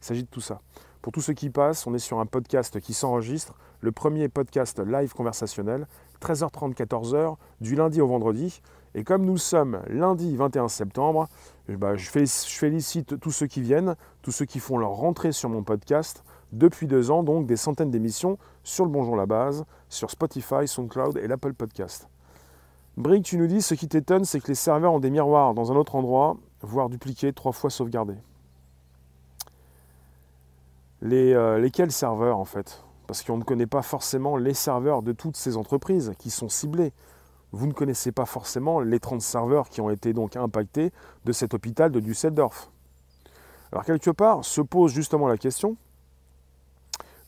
Il 0.00 0.06
s'agit 0.06 0.24
de 0.24 0.28
tout 0.28 0.40
ça. 0.40 0.60
Pour 1.02 1.12
tous 1.12 1.20
ceux 1.20 1.32
qui 1.32 1.50
passent, 1.50 1.86
on 1.86 1.94
est 1.94 1.98
sur 1.98 2.20
un 2.20 2.26
podcast 2.26 2.78
qui 2.80 2.94
s'enregistre, 2.94 3.54
le 3.80 3.90
premier 3.90 4.28
podcast 4.28 4.78
live 4.78 5.12
conversationnel, 5.14 5.88
13h30, 6.20 6.74
14h, 6.74 7.36
du 7.60 7.74
lundi 7.74 8.00
au 8.00 8.06
vendredi. 8.06 8.62
Et 8.94 9.02
comme 9.02 9.24
nous 9.24 9.38
sommes 9.38 9.82
lundi 9.88 10.36
21 10.36 10.68
septembre, 10.68 11.28
eh 11.68 11.76
ben, 11.76 11.96
je, 11.96 12.08
félicite 12.08 13.18
tous 13.18 13.32
ceux 13.32 13.46
qui 13.46 13.62
viennent, 13.62 13.96
tous 14.22 14.30
ceux 14.30 14.44
qui 14.44 14.60
font 14.60 14.78
leur 14.78 14.90
rentrée 14.90 15.32
sur 15.32 15.48
mon 15.48 15.64
podcast. 15.64 16.22
Depuis 16.52 16.86
deux 16.86 17.10
ans, 17.10 17.22
donc 17.22 17.46
des 17.46 17.56
centaines 17.56 17.90
d'émissions 17.90 18.36
sur 18.62 18.84
le 18.84 18.90
Bonjour 18.90 19.16
la 19.16 19.24
Base, 19.24 19.64
sur 19.88 20.10
Spotify, 20.10 20.68
SoundCloud 20.68 21.16
et 21.16 21.26
l'Apple 21.26 21.54
Podcast. 21.54 22.08
Brick, 22.98 23.24
tu 23.24 23.38
nous 23.38 23.46
dis, 23.46 23.62
ce 23.62 23.72
qui 23.72 23.88
t'étonne, 23.88 24.26
c'est 24.26 24.38
que 24.38 24.48
les 24.48 24.54
serveurs 24.54 24.92
ont 24.92 25.00
des 25.00 25.10
miroirs 25.10 25.54
dans 25.54 25.72
un 25.72 25.76
autre 25.76 25.94
endroit, 25.94 26.36
voire 26.60 26.90
dupliqués, 26.90 27.32
trois 27.32 27.52
fois 27.52 27.70
sauvegardés. 27.70 28.18
Les, 31.00 31.32
euh, 31.32 31.58
lesquels 31.58 31.90
serveurs 31.90 32.36
en 32.36 32.44
fait? 32.44 32.84
Parce 33.06 33.22
qu'on 33.22 33.38
ne 33.38 33.44
connaît 33.44 33.66
pas 33.66 33.82
forcément 33.82 34.36
les 34.36 34.54
serveurs 34.54 35.02
de 35.02 35.12
toutes 35.12 35.38
ces 35.38 35.56
entreprises 35.56 36.12
qui 36.18 36.28
sont 36.28 36.50
ciblées. 36.50 36.92
Vous 37.52 37.66
ne 37.66 37.72
connaissez 37.72 38.12
pas 38.12 38.26
forcément 38.26 38.78
les 38.80 39.00
30 39.00 39.22
serveurs 39.22 39.70
qui 39.70 39.80
ont 39.80 39.90
été 39.90 40.12
donc 40.12 40.36
impactés 40.36 40.92
de 41.24 41.32
cet 41.32 41.54
hôpital 41.54 41.90
de 41.90 41.98
Düsseldorf. 41.98 42.70
Alors 43.72 43.84
quelque 43.84 44.10
part 44.10 44.44
se 44.44 44.60
pose 44.60 44.92
justement 44.92 45.28
la 45.28 45.38
question, 45.38 45.76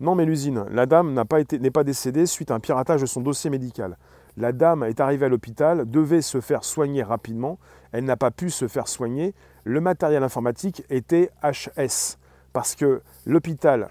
non 0.01 0.15
mais 0.15 0.25
l'usine, 0.25 0.65
la 0.71 0.87
dame 0.87 1.15
n'est 1.15 1.71
pas, 1.71 1.85
décédée 1.85 2.27
suite 2.27 2.51
à 2.51 2.55
un 2.55 2.61
piratage 2.61 3.01
de 3.01 3.07
son 3.07 3.21
dossier 3.21 3.51
médical. 3.51 3.97
La 4.37 4.53
dame 4.53 4.83
est 4.83 5.01
arrivée 5.01 5.27
à 5.27 5.29
l'hôpital, 5.29 5.89
devait 5.89 6.23
se 6.23 6.41
faire 6.41 6.65
soigner 6.65 7.05
rapidement. 7.05 7.59
Elle 7.93 8.05
n'a 8.05 8.17
pas 8.17 8.33
pu 8.33 8.51
se 8.51 8.67
faire 8.67 8.89
soigner. 8.89 9.35
Le 9.63 9.81
matériel 9.81 10.25
informatique 10.25 10.83
était 10.91 11.31
HS. 11.43 12.19
Parce 12.53 12.75
que 12.75 13.03
l'hôpital 13.27 13.91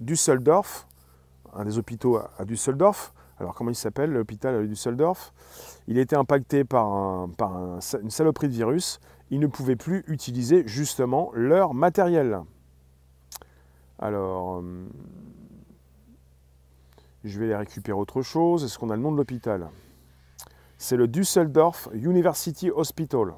Düsseldorf, 0.00 0.88
un 1.52 1.64
des 1.64 1.76
hôpitaux 1.76 2.18
à 2.38 2.44
Düsseldorf, 2.44 3.12
alors 3.38 3.54
comment 3.54 3.70
il 3.70 3.76
s'appelle 3.76 4.12
l'hôpital 4.12 4.66
Düsseldorf 4.66 5.32
Il 5.88 5.98
était 5.98 6.16
impacté 6.16 6.64
par, 6.64 7.28
une 8.00 8.10
saloperie 8.10 8.48
de 8.48 8.54
virus. 8.54 9.00
Ils 9.30 9.40
ne 9.40 9.46
pouvaient 9.46 9.76
plus 9.76 10.04
utiliser 10.06 10.62
justement 10.66 11.30
leur 11.34 11.74
matériel. 11.74 12.40
Alors, 13.98 14.58
euh, 14.58 14.86
je 17.24 17.38
vais 17.38 17.46
les 17.46 17.56
récupérer 17.56 17.98
autre 17.98 18.22
chose. 18.22 18.64
Est-ce 18.64 18.78
qu'on 18.78 18.90
a 18.90 18.96
le 18.96 19.02
nom 19.02 19.12
de 19.12 19.16
l'hôpital? 19.16 19.68
C'est 20.78 20.96
le 20.96 21.06
Düsseldorf 21.06 21.88
University 21.94 22.70
Hospital. 22.70 23.34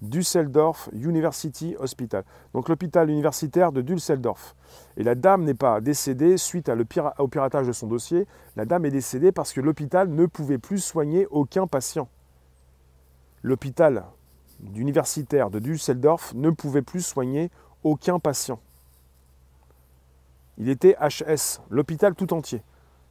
Düsseldorf 0.00 0.88
University 0.92 1.76
Hospital. 1.78 2.24
Donc 2.54 2.68
l'hôpital 2.68 3.08
universitaire 3.08 3.72
de 3.72 3.82
Düsseldorf. 3.82 4.54
Et 4.96 5.02
la 5.04 5.14
dame 5.14 5.44
n'est 5.44 5.54
pas 5.54 5.80
décédée 5.80 6.36
suite 6.36 6.70
au 7.18 7.28
piratage 7.28 7.66
de 7.66 7.72
son 7.72 7.86
dossier. 7.86 8.26
La 8.56 8.64
dame 8.64 8.84
est 8.84 8.90
décédée 8.90 9.32
parce 9.32 9.52
que 9.52 9.60
l'hôpital 9.60 10.08
ne 10.08 10.26
pouvait 10.26 10.58
plus 10.58 10.82
soigner 10.82 11.26
aucun 11.30 11.66
patient. 11.66 12.08
L'hôpital 13.42 14.04
universitaire 14.74 15.50
de 15.50 15.58
Düsseldorf 15.58 16.34
ne 16.34 16.50
pouvait 16.50 16.82
plus 16.82 17.04
soigner 17.04 17.50
aucun 17.82 18.20
patient. 18.20 18.60
Il 20.58 20.68
était 20.68 20.96
HS, 21.00 21.60
l'hôpital 21.70 22.14
tout 22.14 22.32
entier. 22.32 22.62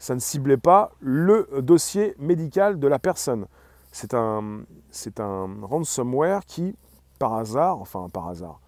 Ça 0.01 0.15
ne 0.15 0.19
ciblait 0.19 0.57
pas 0.57 0.93
le 0.99 1.47
dossier 1.61 2.15
médical 2.17 2.79
de 2.79 2.87
la 2.87 2.97
personne. 2.97 3.45
C'est 3.91 4.15
un, 4.15 4.63
c'est 4.89 5.19
un 5.19 5.47
ransomware 5.61 6.43
qui, 6.47 6.75
par 7.19 7.35
hasard, 7.35 7.79
enfin 7.79 8.07
par 8.11 8.27
hasard, 8.27 8.59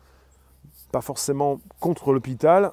pas 0.91 1.01
forcément 1.01 1.59
contre 1.79 2.13
l'hôpital, 2.13 2.71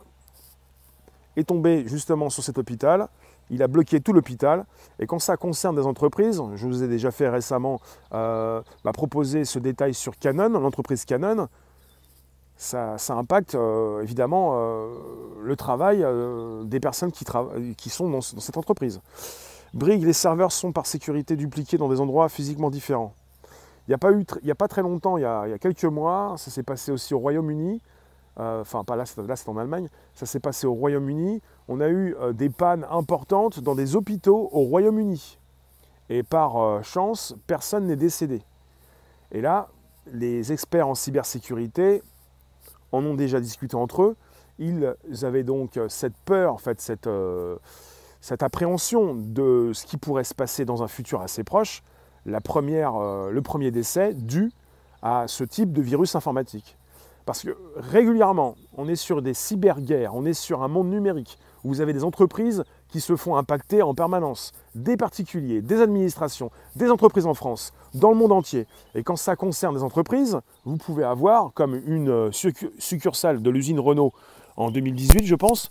est 1.37 1.45
tombé 1.49 1.85
justement 1.87 2.29
sur 2.29 2.43
cet 2.43 2.59
hôpital. 2.59 3.09
Il 3.49 3.63
a 3.63 3.67
bloqué 3.67 4.03
tout 4.03 4.13
l'hôpital. 4.13 4.67
Et 4.99 5.07
quand 5.07 5.21
ça 5.21 5.39
concerne 5.39 5.75
des 5.75 5.87
entreprises, 5.87 6.43
je 6.55 6.67
vous 6.67 6.83
ai 6.83 6.89
déjà 6.89 7.11
fait 7.11 7.31
récemment 7.31 7.81
euh, 8.13 8.61
bah, 8.85 8.93
proposer 8.93 9.47
ce 9.47 9.59
détail 9.59 9.95
sur 9.95 10.19
Canon, 10.19 10.51
l'entreprise 10.51 11.07
Canon, 11.07 11.49
ça, 12.61 12.97
impacte 13.11 13.55
euh, 13.55 14.03
évidemment 14.03 14.53
euh, 14.55 14.89
le 15.43 15.57
travail 15.57 16.05
des 16.65 16.81
personnes 16.81 17.11
qui, 17.11 17.25
qui 17.77 17.91
sont 17.91 18.11
dans, 18.11 18.21
cette 18.21 18.57
entreprise. 18.57 19.01
Brig, 19.73 20.05
les 20.05 20.13
serveurs 20.13 20.53
sont 20.53 20.73
par 20.73 20.87
sécurité 20.87 21.37
dupliqués 21.37 21.79
dans 21.79 21.89
des 21.89 22.01
endroits 22.01 22.29
physiquement 22.29 22.71
différents. 22.71 23.15
Il 23.87 23.91
n'y 23.91 23.95
a, 23.95 23.99
pas 23.99 24.11
il 24.43 24.51
a 24.51 24.55
pas 24.55 24.69
très 24.69 24.83
longtemps, 24.83 25.17
il 25.17 25.23
y 25.23 25.25
a, 25.25 25.59
quelques 25.59 25.85
mois, 25.85 26.35
ça 26.37 26.51
s'est 26.51 26.63
passé 26.63 26.93
aussi 26.93 27.15
au 27.15 27.19
Royaume-Uni, 27.19 27.81
euh, 28.39 28.61
enfin 28.61 28.85
pas 28.85 28.95
là, 28.95 29.05
là 29.27 29.37
c'est 29.37 29.49
en 29.49 29.57
Allemagne, 29.57 29.89
ça 30.15 30.27
s'est 30.27 30.39
passé 30.39 30.67
au 30.67 30.75
Royaume-Uni, 30.75 31.41
on 31.67 31.81
a 31.81 31.89
eu 31.89 32.15
euh, 32.21 32.33
des 32.33 32.51
pannes 32.51 32.87
importantes 32.91 33.61
dans 33.61 33.75
des 33.75 33.97
hôpitaux 33.97 34.49
au 34.53 34.61
Royaume-Uni. 34.61 35.39
Et 36.09 36.23
par 36.23 36.57
euh, 36.57 36.83
chance, 36.83 37.35
personne 37.47 37.87
n'est 37.87 37.97
décédé. 37.97 38.43
Et 39.33 39.41
là, 39.41 39.69
les 40.13 40.53
experts 40.53 40.89
en 40.89 40.95
cybersécurité 40.95 42.03
en 42.93 43.05
ont 43.05 43.15
déjà 43.15 43.41
discuté 43.41 43.77
entre 43.77 44.03
eux. 44.03 44.17
Ils 44.59 44.95
avaient 45.23 45.43
donc 45.43 45.79
cette 45.89 46.17
peur, 46.25 46.61
fait, 46.61 46.81
cette, 46.81 48.43
appréhension 48.43 49.15
de 49.15 49.73
ce 49.73 49.87
qui 49.87 49.97
pourrait 49.97 50.25
se 50.25 50.35
passer 50.35 50.65
dans 50.65 50.83
un 50.83 50.89
futur 50.89 51.23
assez 51.23 51.45
proche 51.45 51.83
euh, 52.27 53.31
le 53.31 53.43
premier 53.43 53.71
décès 53.71 54.15
dû 54.15 54.51
à 55.03 55.27
ce 55.27 55.45
type 55.45 55.73
de 55.73 55.81
virus 55.81 56.15
informatique. 56.15 56.77
Parce 57.25 57.43
que 57.43 57.57
régulièrement, 57.77 58.57
on 58.77 58.89
est 58.89 58.97
sur 58.97 59.23
des 59.23 59.35
cyberguerres, 59.35 60.15
on 60.15 60.25
est 60.25 60.35
sur 60.35 60.63
un 60.63 60.69
monde 60.69 60.91
numérique 60.91 61.39
où 61.65 61.69
vous 61.69 61.81
avez 61.81 61.93
des 61.93 62.05
entreprises 62.05 62.65
qui 62.91 63.01
se 63.01 63.17
font 63.17 63.37
impacter 63.37 63.83
en 63.83 63.95
permanence, 63.95 64.53
des 64.75 64.97
particuliers, 64.97 65.63
des 65.63 65.81
administrations, 65.81 66.51
des 66.77 66.91
entreprises 66.91 67.27
en 67.27 67.35
France, 67.35 67.73
dans 67.95 68.11
le 68.11 68.17
monde 68.17 68.33
entier. 68.33 68.67
Et 68.95 69.03
quand 69.03 69.17
ça 69.17 69.37
concerne 69.37 69.75
des 69.75 69.83
entreprises, 69.83 70.39
vous 70.65 70.77
pouvez 70.77 71.05
avoir, 71.05 71.53
comme 71.53 71.81
une 71.87 72.11
euh, 72.11 72.31
succursale 72.79 73.43
de 73.43 73.51
l'usine 73.51 73.81
Renault 73.81 74.13
en 74.57 74.71
2018, 74.71 75.25
je 75.25 75.35
pense, 75.35 75.69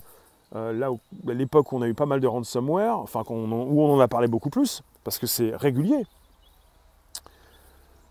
euh, 0.56 0.74
là 0.74 0.90
à 1.28 1.34
l'époque 1.34 1.72
où 1.72 1.78
on 1.78 1.82
a 1.82 1.88
eu 1.88 1.94
pas 1.94 2.06
mal 2.06 2.20
de 2.20 2.28
ransomware, 2.28 2.98
enfin 2.98 3.24
où 3.30 3.34
on 3.34 3.94
en 3.94 4.00
a 4.00 4.08
parlé 4.08 4.28
beaucoup 4.28 4.50
plus, 4.50 4.82
parce 5.04 5.20
que 5.20 5.28
c'est 5.28 5.56
régulier, 5.56 6.06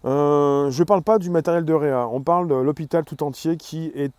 euh, 0.05 0.71
je 0.71 0.81
ne 0.81 0.85
parle 0.85 1.03
pas 1.03 1.19
du 1.19 1.29
matériel 1.29 1.65
de 1.65 1.73
Réa, 1.73 2.07
on 2.09 2.21
parle 2.21 2.47
de 2.47 2.55
l'hôpital 2.55 3.05
tout 3.05 3.25
entier 3.25 3.57
qui 3.57 3.91
est 3.97 4.12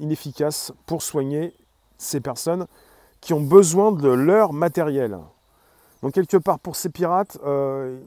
inefficace 0.00 0.72
pour 0.84 1.00
soigner 1.02 1.54
ces 1.96 2.20
personnes 2.20 2.66
qui 3.22 3.32
ont 3.32 3.40
besoin 3.40 3.92
de 3.92 4.08
leur 4.08 4.52
matériel. 4.52 5.18
Donc 6.02 6.12
quelque 6.12 6.36
part 6.36 6.58
pour 6.58 6.76
ces 6.76 6.90
pirates, 6.90 7.38
euh, 7.46 8.00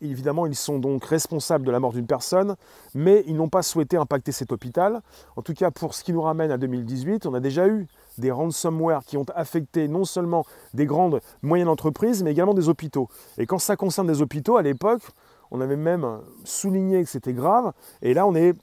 évidemment 0.00 0.46
ils 0.46 0.54
sont 0.54 0.78
donc 0.78 1.04
responsables 1.04 1.66
de 1.66 1.70
la 1.72 1.80
mort 1.80 1.92
d'une 1.92 2.06
personne, 2.06 2.54
mais 2.94 3.24
ils 3.26 3.34
n'ont 3.34 3.48
pas 3.48 3.62
souhaité 3.62 3.96
impacter 3.98 4.30
cet 4.30 4.52
hôpital. 4.52 5.02
En 5.36 5.42
tout 5.42 5.52
cas 5.52 5.72
pour 5.72 5.94
ce 5.94 6.04
qui 6.04 6.12
nous 6.12 6.22
ramène 6.22 6.52
à 6.52 6.58
2018, 6.58 7.26
on 7.26 7.34
a 7.34 7.40
déjà 7.40 7.66
eu 7.66 7.88
des 8.18 8.30
ransomware 8.30 9.04
qui 9.04 9.16
ont 9.16 9.26
affecté 9.34 9.88
non 9.88 10.04
seulement 10.04 10.46
des 10.74 10.86
grandes, 10.86 11.20
moyennes 11.42 11.68
entreprises, 11.68 12.22
mais 12.22 12.30
également 12.30 12.54
des 12.54 12.68
hôpitaux. 12.68 13.08
Et 13.38 13.46
quand 13.46 13.58
ça 13.58 13.74
concerne 13.74 14.06
des 14.06 14.22
hôpitaux, 14.22 14.56
à 14.56 14.62
l'époque, 14.62 15.02
on 15.50 15.60
avait 15.60 15.76
même 15.76 16.20
souligné 16.44 17.02
que 17.02 17.10
c'était 17.10 17.32
grave. 17.32 17.72
Et 18.00 18.14
là, 18.14 18.26
on 18.26 18.34
est, 18.34 18.54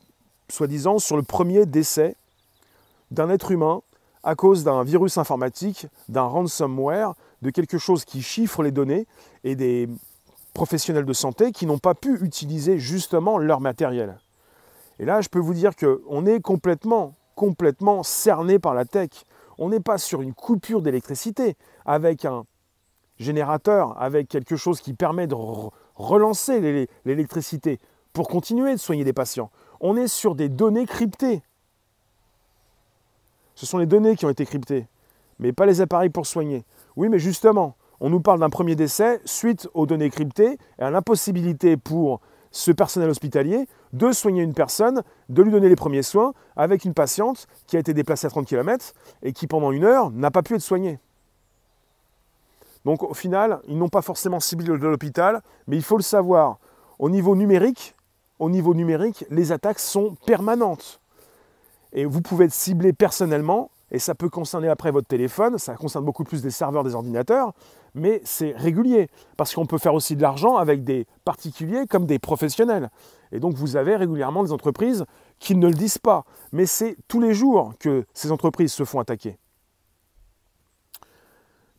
soi-disant, 0.49 0.99
sur 0.99 1.17
le 1.17 1.23
premier 1.23 1.65
décès 1.65 2.15
d'un 3.11 3.29
être 3.29 3.51
humain 3.51 3.81
à 4.23 4.35
cause 4.35 4.63
d'un 4.63 4.83
virus 4.83 5.17
informatique, 5.17 5.87
d'un 6.09 6.23
ransomware, 6.23 7.13
de 7.41 7.49
quelque 7.49 7.77
chose 7.77 8.05
qui 8.05 8.21
chiffre 8.21 8.63
les 8.63 8.71
données 8.71 9.07
et 9.43 9.55
des 9.55 9.87
professionnels 10.53 11.05
de 11.05 11.13
santé 11.13 11.51
qui 11.51 11.65
n'ont 11.65 11.77
pas 11.77 11.95
pu 11.95 12.17
utiliser 12.23 12.79
justement 12.79 13.37
leur 13.37 13.61
matériel. 13.61 14.19
Et 14.99 15.05
là, 15.05 15.21
je 15.21 15.29
peux 15.29 15.39
vous 15.39 15.53
dire 15.53 15.75
qu'on 15.75 16.25
est 16.25 16.41
complètement, 16.41 17.15
complètement 17.35 18.03
cerné 18.03 18.59
par 18.59 18.73
la 18.73 18.85
tech. 18.85 19.09
On 19.57 19.69
n'est 19.69 19.79
pas 19.79 19.97
sur 19.97 20.21
une 20.21 20.33
coupure 20.33 20.81
d'électricité 20.81 21.55
avec 21.85 22.25
un 22.25 22.43
générateur, 23.17 24.01
avec 24.01 24.27
quelque 24.27 24.55
chose 24.55 24.81
qui 24.81 24.93
permet 24.93 25.27
de 25.27 25.35
relancer 25.95 26.87
l'électricité 27.05 27.79
pour 28.13 28.27
continuer 28.27 28.71
de 28.73 28.79
soigner 28.79 29.03
des 29.03 29.13
patients. 29.13 29.51
On 29.79 29.95
est 29.95 30.07
sur 30.07 30.35
des 30.35 30.49
données 30.49 30.85
cryptées. 30.85 31.41
Ce 33.59 33.65
sont 33.65 33.77
les 33.77 33.85
données 33.85 34.15
qui 34.15 34.25
ont 34.25 34.29
été 34.29 34.45
cryptées, 34.45 34.87
mais 35.37 35.51
pas 35.51 35.65
les 35.65 35.81
appareils 35.81 36.09
pour 36.09 36.25
soigner. 36.25 36.63
Oui, 36.95 37.09
mais 37.09 37.19
justement, 37.19 37.75
on 37.99 38.09
nous 38.09 38.21
parle 38.21 38.39
d'un 38.39 38.49
premier 38.49 38.77
décès 38.77 39.19
suite 39.25 39.67
aux 39.73 39.85
données 39.85 40.09
cryptées 40.09 40.57
et 40.79 40.81
à 40.81 40.89
l'impossibilité 40.89 41.75
pour 41.75 42.21
ce 42.51 42.71
personnel 42.71 43.09
hospitalier 43.09 43.67
de 43.91 44.13
soigner 44.13 44.43
une 44.43 44.53
personne, 44.53 45.03
de 45.27 45.43
lui 45.43 45.51
donner 45.51 45.67
les 45.67 45.75
premiers 45.75 46.03
soins 46.03 46.33
avec 46.55 46.85
une 46.85 46.93
patiente 46.93 47.47
qui 47.67 47.75
a 47.75 47.81
été 47.81 47.93
déplacée 47.93 48.27
à 48.27 48.29
30 48.29 48.45
km 48.45 48.93
et 49.23 49.33
qui 49.33 49.45
pendant 49.45 49.73
une 49.73 49.83
heure 49.83 50.09
n'a 50.11 50.31
pas 50.31 50.41
pu 50.41 50.55
être 50.55 50.61
soignée. 50.61 50.97
Donc 52.85 53.03
au 53.03 53.13
final, 53.13 53.59
ils 53.67 53.77
n'ont 53.77 53.89
pas 53.89 54.01
forcément 54.01 54.39
ciblé 54.39 54.67
l'hôpital, 54.67 55.41
mais 55.67 55.75
il 55.75 55.83
faut 55.83 55.97
le 55.97 56.03
savoir. 56.03 56.59
Au 56.97 57.09
niveau 57.09 57.35
numérique, 57.35 57.93
au 58.39 58.49
niveau 58.49 58.73
numérique, 58.73 59.25
les 59.29 59.51
attaques 59.51 59.79
sont 59.79 60.15
permanentes. 60.25 60.98
Et 61.93 62.05
vous 62.05 62.21
pouvez 62.21 62.45
être 62.45 62.53
ciblé 62.53 62.93
personnellement, 62.93 63.71
et 63.91 63.99
ça 63.99 64.13
peut 64.13 64.29
concerner 64.29 64.67
après 64.69 64.91
votre 64.91 65.07
téléphone, 65.07 65.57
ça 65.57 65.75
concerne 65.75 66.05
beaucoup 66.05 66.23
plus 66.23 66.41
des 66.41 66.51
serveurs 66.51 66.83
des 66.83 66.93
ordinateurs, 66.93 67.53
mais 67.95 68.21
c'est 68.23 68.51
régulier, 68.55 69.09
parce 69.35 69.55
qu'on 69.55 69.65
peut 69.65 69.79
faire 69.79 69.95
aussi 69.95 70.15
de 70.15 70.21
l'argent 70.21 70.57
avec 70.57 70.83
des 70.83 71.07
particuliers 71.25 71.87
comme 71.87 72.05
des 72.05 72.19
professionnels. 72.19 72.91
Et 73.31 73.39
donc 73.39 73.55
vous 73.55 73.75
avez 73.75 73.95
régulièrement 73.95 74.43
des 74.43 74.51
entreprises 74.51 75.05
qui 75.39 75.55
ne 75.55 75.67
le 75.67 75.73
disent 75.73 75.97
pas, 75.97 76.25
mais 76.51 76.65
c'est 76.65 76.97
tous 77.07 77.19
les 77.19 77.33
jours 77.33 77.73
que 77.79 78.05
ces 78.13 78.31
entreprises 78.31 78.73
se 78.73 78.83
font 78.83 78.99
attaquer. 78.99 79.37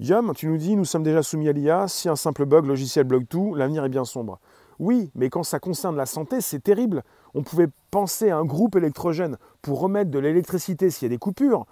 Yum, 0.00 0.32
tu 0.34 0.48
nous 0.48 0.56
dis, 0.56 0.76
nous 0.76 0.86
sommes 0.86 1.02
déjà 1.02 1.22
soumis 1.22 1.48
à 1.48 1.52
l'IA, 1.52 1.86
si 1.86 2.08
un 2.08 2.16
simple 2.16 2.46
bug 2.46 2.64
logiciel 2.64 3.04
bloque 3.04 3.28
tout, 3.28 3.54
l'avenir 3.54 3.84
est 3.84 3.90
bien 3.90 4.06
sombre. 4.06 4.40
Oui, 4.80 5.10
mais 5.14 5.28
quand 5.28 5.42
ça 5.42 5.60
concerne 5.60 5.94
la 5.94 6.06
santé, 6.06 6.40
c'est 6.40 6.60
terrible. 6.60 7.04
On 7.34 7.42
pouvait 7.42 7.68
penser 7.90 8.30
à 8.30 8.38
un 8.38 8.46
groupe 8.46 8.76
électrogène 8.76 9.37
pour 9.60 9.78
remettre 9.78 10.10
de 10.10 10.18
l'électricité 10.18 10.88
s'il 10.88 11.04
y 11.04 11.10
a 11.10 11.14
des 11.14 11.18
coupures. 11.18 11.66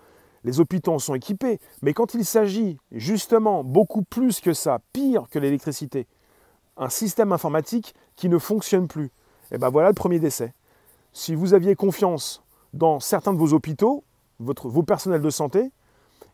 Les 0.44 0.60
hôpitaux 0.60 0.92
en 0.92 0.98
sont 0.98 1.14
équipés. 1.14 1.58
Mais 1.80 1.94
quand 1.94 2.12
il 2.12 2.26
s'agit 2.26 2.78
justement 2.92 3.64
beaucoup 3.64 4.02
plus 4.02 4.40
que 4.40 4.52
ça, 4.52 4.80
pire 4.92 5.24
que 5.30 5.38
l'électricité, 5.38 6.06
un 6.76 6.90
système 6.90 7.32
informatique 7.32 7.94
qui 8.14 8.28
ne 8.28 8.36
fonctionne 8.36 8.86
plus, 8.86 9.06
et 9.06 9.54
eh 9.54 9.58
bien 9.58 9.70
voilà 9.70 9.88
le 9.88 9.94
premier 9.94 10.18
décès. 10.18 10.52
Si 11.14 11.34
vous 11.34 11.54
aviez 11.54 11.74
confiance 11.76 12.44
dans 12.74 13.00
certains 13.00 13.32
de 13.32 13.38
vos 13.38 13.54
hôpitaux, 13.54 14.04
vos 14.38 14.82
personnels 14.82 15.22
de 15.22 15.30
santé, 15.30 15.72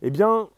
eh 0.02 0.10
bien 0.10 0.48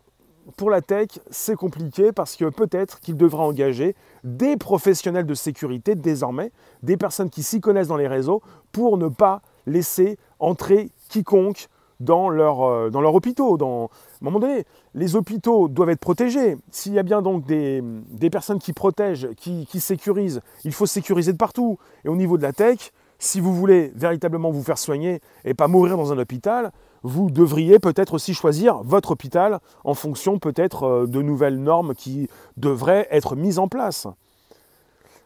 pour 0.57 0.71
la 0.71 0.81
tech, 0.81 1.09
c'est 1.31 1.57
compliqué 1.57 2.13
parce 2.13 2.37
que 2.37 2.47
peut-être 2.47 3.01
qu'il 3.01 3.17
devra 3.17 3.45
engager 3.45 3.95
des 4.25 4.57
professionnels 4.57 5.27
de 5.27 5.35
sécurité 5.35 5.95
désormais, 5.95 6.53
des 6.83 6.97
personnes 6.97 7.31
qui 7.31 7.43
s'y 7.43 7.61
connaissent 7.61 7.89
dans 7.89 7.97
les 7.97 8.09
réseaux, 8.09 8.43
pour 8.73 8.99
ne 8.99 9.09
pas 9.09 9.43
laisser 9.67 10.19
entrer 10.39 10.91
quiconque 11.09 11.69
dans 11.99 12.29
leur, 12.29 12.63
euh, 12.63 12.91
dans 12.91 13.03
hôpitaux. 13.03 13.57
À 13.61 13.65
un 13.65 13.89
moment 14.21 14.39
donné, 14.39 14.65
les 14.95 15.17
hôpitaux 15.17 15.69
doivent 15.69 15.91
être 15.91 16.01
protégés. 16.01 16.57
S'il 16.71 16.93
y 16.93 16.99
a 16.99 17.03
bien 17.03 17.23
donc 17.23 17.45
des, 17.45 17.83
personnes 18.31 18.59
qui 18.59 18.73
protègent, 18.73 19.29
qui 19.37 19.81
sécurisent, 19.81 20.43
il 20.65 20.73
faut 20.73 20.87
sécuriser 20.87 21.33
de 21.33 21.39
partout. 21.39 21.79
Et 22.05 22.09
au 22.09 22.17
niveau 22.17 22.37
de 22.37 22.43
la 22.43 22.53
tech, 22.53 22.93
si 23.19 23.41
vous 23.41 23.55
voulez 23.55 23.93
véritablement 23.95 24.51
vous 24.51 24.63
faire 24.63 24.79
soigner 24.79 25.21
et 25.45 25.55
pas 25.55 25.69
mourir 25.69 25.97
dans 25.97 26.13
un 26.13 26.19
hôpital, 26.19 26.71
vous 27.07 27.31
devriez 27.31 27.79
peut-être 27.79 28.15
aussi 28.15 28.35
choisir 28.35 28.83
votre 28.83 29.13
hôpital 29.13 29.61
en 29.85 29.95
fonction 29.95 30.41
peut-être 30.41 30.83
euh, 30.83 31.07
de 31.07 31.23
nouvelles 31.23 31.63
normes 31.63 31.95
qui 31.95 32.29
devraient 32.57 33.07
être 33.13 33.37
mises 33.37 33.61
en 33.61 33.69
place. 33.69 34.09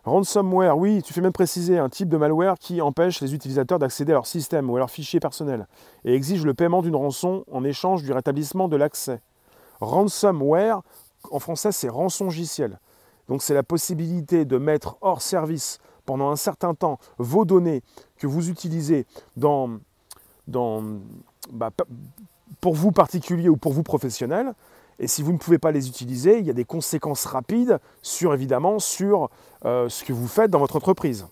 Ransomware, 0.04 0.76
oui, 0.76 1.02
tu 1.02 1.14
fais 1.14 1.22
même 1.22 1.32
préciser 1.32 1.78
un 1.78 1.88
type 1.88 2.08
de 2.08 2.18
malware 2.18 2.58
qui 2.58 2.82
empêche 2.82 3.20
les 3.22 3.34
utilisateurs 3.34 3.78
d'accéder 3.78 4.12
à 4.12 4.16
leur 4.16 4.26
système 4.26 4.68
ou 4.68 4.76
à 4.76 4.78
leurs 4.78 4.90
fichiers 4.90 5.20
personnels 5.20 5.66
et 6.04 6.14
exige 6.14 6.44
le 6.44 6.52
paiement 6.52 6.82
d'une 6.82 6.96
rançon 6.96 7.44
en 7.50 7.64
échange 7.64 8.02
du 8.02 8.12
rétablissement 8.12 8.68
de 8.68 8.76
l'accès. 8.76 9.20
Ransomware, 9.80 10.82
en 11.30 11.38
français, 11.38 11.72
c'est 11.72 11.88
rançongiciel. 11.88 12.78
Donc 13.28 13.42
c'est 13.42 13.54
la 13.54 13.62
possibilité 13.62 14.44
de 14.44 14.58
mettre 14.58 14.96
hors 15.00 15.22
service 15.22 15.78
pendant 16.04 16.30
un 16.30 16.36
certain 16.36 16.74
temps 16.74 16.98
vos 17.16 17.46
données 17.46 17.82
que 18.18 18.26
vous 18.26 18.50
utilisez 18.50 19.06
dans, 19.36 19.78
dans, 20.46 20.82
bah, 21.52 21.70
pour 22.60 22.74
vous 22.74 22.92
particulier 22.92 23.48
ou 23.48 23.56
pour 23.56 23.72
vous 23.72 23.82
professionnel, 23.82 24.54
et 25.00 25.06
si 25.06 25.22
vous 25.22 25.32
ne 25.32 25.38
pouvez 25.38 25.58
pas 25.58 25.72
les 25.72 25.88
utiliser, 25.88 26.38
il 26.38 26.46
y 26.46 26.50
a 26.50 26.52
des 26.52 26.66
conséquences 26.66 27.24
rapides 27.24 27.78
sur 28.02 28.34
évidemment 28.34 28.78
sur 28.78 29.30
euh, 29.64 29.88
ce 29.88 30.04
que 30.04 30.12
vous 30.12 30.28
faites 30.28 30.50
dans 30.50 30.58
votre 30.58 30.76
entreprise. 30.76 31.26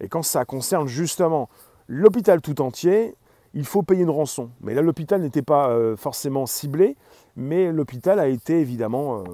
Et 0.00 0.08
quand 0.08 0.22
ça 0.22 0.46
concerne 0.46 0.88
justement 0.88 1.50
l'hôpital 1.88 2.40
tout 2.40 2.62
entier, 2.62 3.14
il 3.52 3.66
faut 3.66 3.82
payer 3.82 4.02
une 4.02 4.10
rançon. 4.10 4.50
Mais 4.62 4.72
là, 4.72 4.80
l'hôpital 4.80 5.20
n'était 5.20 5.42
pas 5.42 5.68
euh, 5.68 5.94
forcément 5.94 6.46
ciblé, 6.46 6.96
mais 7.36 7.70
l'hôpital 7.70 8.18
a 8.18 8.28
été 8.28 8.60
évidemment 8.60 9.18
euh, 9.18 9.24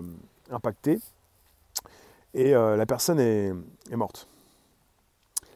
impacté 0.50 0.98
et 2.34 2.52
la 2.52 2.84
personne 2.84 3.18
est 3.18 3.96
morte. 3.96 4.27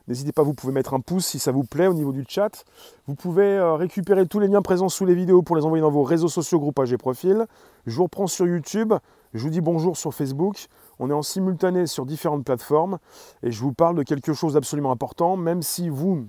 N'hésitez 0.08 0.32
pas, 0.32 0.42
vous 0.42 0.54
pouvez 0.54 0.72
mettre 0.72 0.94
un 0.94 1.00
pouce 1.00 1.26
si 1.26 1.38
ça 1.38 1.52
vous 1.52 1.64
plaît 1.64 1.86
au 1.86 1.94
niveau 1.94 2.12
du 2.12 2.24
chat. 2.28 2.64
Vous 3.06 3.14
pouvez 3.14 3.56
euh, 3.56 3.74
récupérer 3.74 4.26
tous 4.26 4.40
les 4.40 4.48
liens 4.48 4.62
présents 4.62 4.88
sous 4.88 5.04
les 5.04 5.14
vidéos 5.14 5.42
pour 5.42 5.56
les 5.56 5.64
envoyer 5.64 5.82
dans 5.82 5.90
vos 5.90 6.02
réseaux 6.02 6.28
sociaux, 6.28 6.58
groupages 6.58 6.92
et 6.92 6.98
profils. 6.98 7.46
Je 7.86 7.96
vous 7.96 8.04
reprends 8.04 8.26
sur 8.26 8.46
YouTube. 8.46 8.94
Je 9.34 9.42
vous 9.42 9.50
dis 9.50 9.60
bonjour 9.60 9.96
sur 9.96 10.12
Facebook. 10.12 10.66
On 10.98 11.10
est 11.10 11.14
en 11.14 11.22
simultané 11.22 11.86
sur 11.86 12.04
différentes 12.04 12.44
plateformes 12.44 12.98
et 13.42 13.50
je 13.50 13.60
vous 13.60 13.72
parle 13.72 13.96
de 13.96 14.02
quelque 14.02 14.32
chose 14.32 14.54
d'absolument 14.54 14.90
important, 14.90 15.36
même 15.36 15.62
si 15.62 15.88
vous, 15.88 16.26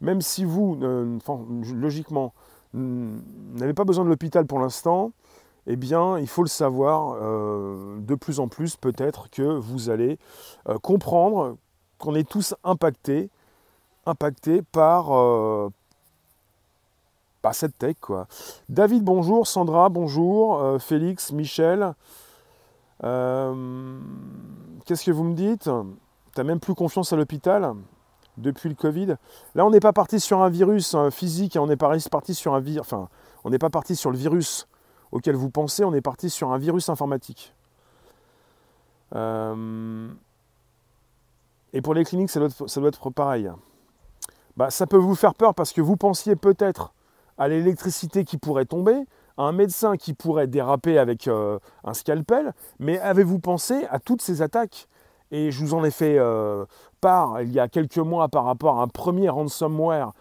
même 0.00 0.20
si 0.20 0.44
vous, 0.44 0.78
logiquement, 1.74 2.34
n'avez 2.74 3.72
pas 3.72 3.84
besoin 3.84 4.04
de 4.04 4.10
l'hôpital 4.10 4.46
pour 4.46 4.58
l'instant, 4.58 5.12
eh 5.66 5.76
bien, 5.76 6.18
il 6.18 6.26
faut 6.26 6.42
le 6.42 6.48
savoir 6.48 7.16
euh, 7.20 7.98
de 8.00 8.14
plus 8.14 8.40
en 8.40 8.48
plus 8.48 8.76
peut-être 8.76 9.30
que 9.30 9.42
vous 9.42 9.90
allez 9.90 10.18
euh, 10.68 10.78
comprendre 10.78 11.56
qu'on 12.02 12.16
est 12.16 12.28
tous 12.28 12.54
impactés, 12.64 13.30
impactés 14.06 14.60
par, 14.60 15.16
euh, 15.16 15.70
cette 17.52 17.78
tech. 17.78 17.96
Quoi. 18.00 18.26
David, 18.68 19.04
bonjour. 19.04 19.46
Sandra, 19.46 19.88
bonjour. 19.88 20.60
Euh, 20.60 20.78
Félix, 20.78 21.30
Michel. 21.30 21.94
Euh, 23.04 24.00
qu'est-ce 24.84 25.04
que 25.04 25.12
vous 25.12 25.22
me 25.22 25.34
dites? 25.34 25.64
Tu 25.64 25.70
n'as 26.36 26.44
même 26.44 26.58
plus 26.60 26.74
confiance 26.74 27.12
à 27.12 27.16
l'hôpital? 27.16 27.72
Depuis 28.36 28.68
le 28.68 28.74
Covid? 28.74 29.16
Là, 29.54 29.64
on 29.64 29.70
n'est 29.70 29.80
pas 29.80 29.92
parti 29.92 30.18
sur 30.18 30.42
un 30.42 30.48
virus 30.48 30.94
hein, 30.94 31.10
physique, 31.10 31.56
on 31.60 31.66
n'est 31.66 31.76
pas 31.76 31.94
parti 32.10 32.34
sur 32.34 32.54
un 32.54 32.60
virus. 32.60 32.80
Enfin, 32.80 33.08
on 33.44 33.50
n'est 33.50 33.58
pas 33.58 33.70
parti 33.70 33.94
sur 33.94 34.10
le 34.10 34.16
virus 34.16 34.66
auquel 35.12 35.36
vous 35.36 35.50
pensez, 35.50 35.84
on 35.84 35.94
est 35.94 36.00
parti 36.00 36.30
sur 36.30 36.50
un 36.50 36.58
virus 36.58 36.88
informatique. 36.88 37.54
Et 41.72 41.80
pour 41.80 41.94
les 41.94 42.04
cliniques, 42.04 42.30
ça 42.30 42.40
doit 42.40 42.88
être, 42.88 43.10
pareil. 43.10 43.50
Bah, 44.56 44.70
ça 44.70 44.86
peut 44.86 44.98
vous 44.98 45.14
faire 45.14 45.34
peur 45.34 45.54
parce 45.54 45.72
que 45.72 45.80
vous 45.80 45.96
pensiez 45.96 46.36
peut-être 46.36 46.92
à 47.38 47.48
l'électricité 47.48 48.24
qui 48.24 48.36
pourrait 48.36 48.66
tomber, 48.66 49.06
à 49.38 49.44
un 49.44 49.52
médecin 49.52 49.96
qui 49.96 50.12
pourrait 50.12 50.46
déraper 50.46 50.98
avec 50.98 51.26
euh, 51.28 51.58
un 51.84 51.94
scalpel, 51.94 52.52
mais 52.78 52.98
avez-vous 52.98 53.38
pensé 53.38 53.86
à 53.90 53.98
toutes 53.98 54.20
ces 54.20 54.42
attaques? 54.42 54.88
Et 55.30 55.50
je 55.50 55.64
vous 55.64 55.72
en 55.72 55.82
ai 55.82 55.90
fait 55.90 56.18
euh, 56.18 56.66
part 57.00 57.40
il 57.40 57.50
y 57.52 57.58
a 57.58 57.68
quelques 57.68 57.96
mois 57.96 58.28
par 58.28 58.44
rapport 58.44 58.78
à 58.78 58.82
un 58.82 58.88
premier 58.88 59.30
ransomware. 59.30 60.12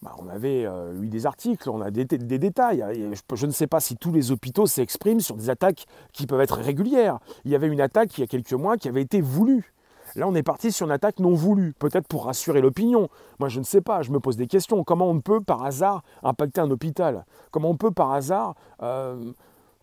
Bah, 0.00 0.12
on 0.18 0.28
avait 0.30 0.64
euh, 0.64 1.02
eu 1.02 1.08
des 1.08 1.26
articles, 1.26 1.68
on 1.68 1.82
a 1.82 1.90
des, 1.90 2.06
détails. 2.06 2.84
Je, 3.12 3.36
je, 3.36 3.46
ne 3.46 3.50
sais 3.50 3.66
pas 3.66 3.80
si 3.80 3.96
tous 3.96 4.12
les 4.12 4.30
hôpitaux 4.30 4.66
s'expriment 4.66 5.20
sur 5.20 5.36
des 5.36 5.50
attaques 5.50 5.84
qui 6.14 6.26
peuvent 6.26 6.40
être 6.40 6.56
régulières. 6.56 7.18
Il 7.44 7.50
y 7.50 7.54
avait 7.54 7.68
une 7.68 7.82
attaque 7.82 8.16
il 8.16 8.22
y 8.22 8.24
a 8.24 8.26
quelques 8.26 8.54
mois 8.54 8.78
qui 8.78 8.88
avait 8.88 9.02
été 9.02 9.20
voulue. 9.20 9.74
Là, 10.16 10.26
on 10.26 10.34
est 10.34 10.42
parti 10.42 10.72
sur 10.72 10.86
une 10.86 10.92
attaque 10.92 11.20
non 11.20 11.34
voulue, 11.34 11.74
peut-être 11.78 12.08
pour 12.08 12.24
rassurer 12.24 12.62
l'opinion. 12.62 13.10
Moi, 13.38 13.50
je 13.50 13.58
ne 13.58 13.64
sais 13.64 13.82
pas, 13.82 14.00
je 14.00 14.10
me 14.10 14.18
pose 14.18 14.36
des 14.36 14.46
questions. 14.46 14.82
Comment 14.82 15.10
on 15.10 15.20
peut, 15.20 15.42
par 15.42 15.62
hasard, 15.62 16.02
impacter 16.22 16.62
un 16.62 16.70
hôpital? 16.70 17.26
Comment 17.50 17.70
on 17.70 17.76
peut, 17.76 17.90
par 17.90 18.12
hasard, 18.12 18.54
euh, 18.82 19.32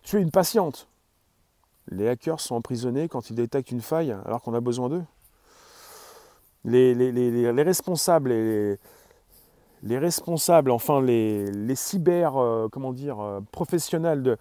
tuer 0.02 0.20
une 0.20 0.32
patiente? 0.32 0.88
Les 1.88 2.08
hackers 2.08 2.40
sont 2.40 2.56
emprisonnés 2.56 3.08
quand 3.08 3.30
ils 3.30 3.36
détectent 3.36 3.70
une 3.70 3.80
faille 3.80 4.10
alors 4.24 4.42
qu'on 4.42 4.54
a 4.54 4.60
besoin 4.60 4.88
d'eux? 4.88 5.04
Les, 6.64 6.94
les, 6.94 7.62
responsables 7.62 8.32
et 8.32 8.42
les 8.42 8.78
responsables, 9.92 10.70
enfin 10.70 11.02
les, 11.02 11.74
cyber, 11.74 12.36
euh, 12.36 12.68
comment 12.72 12.92
dire, 12.92 13.20
euh, 13.20 13.40
professionnels, 13.52 14.38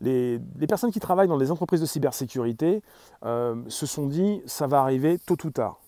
les, 0.00 0.40
personnes 0.68 0.92
qui 0.92 1.00
travaillent 1.00 1.28
dans 1.28 1.38
les 1.38 1.50
entreprises 1.50 1.80
de 1.80 1.86
cybersécurité 1.86 2.82
euh, 3.24 3.56
se 3.68 3.86
sont 3.86 4.06
dit 4.06 4.42
ça 4.46 4.66
va 4.66 4.80
arriver 4.80 5.18
tôt 5.18 5.36
ou 5.44 5.50
tard. 5.50 5.80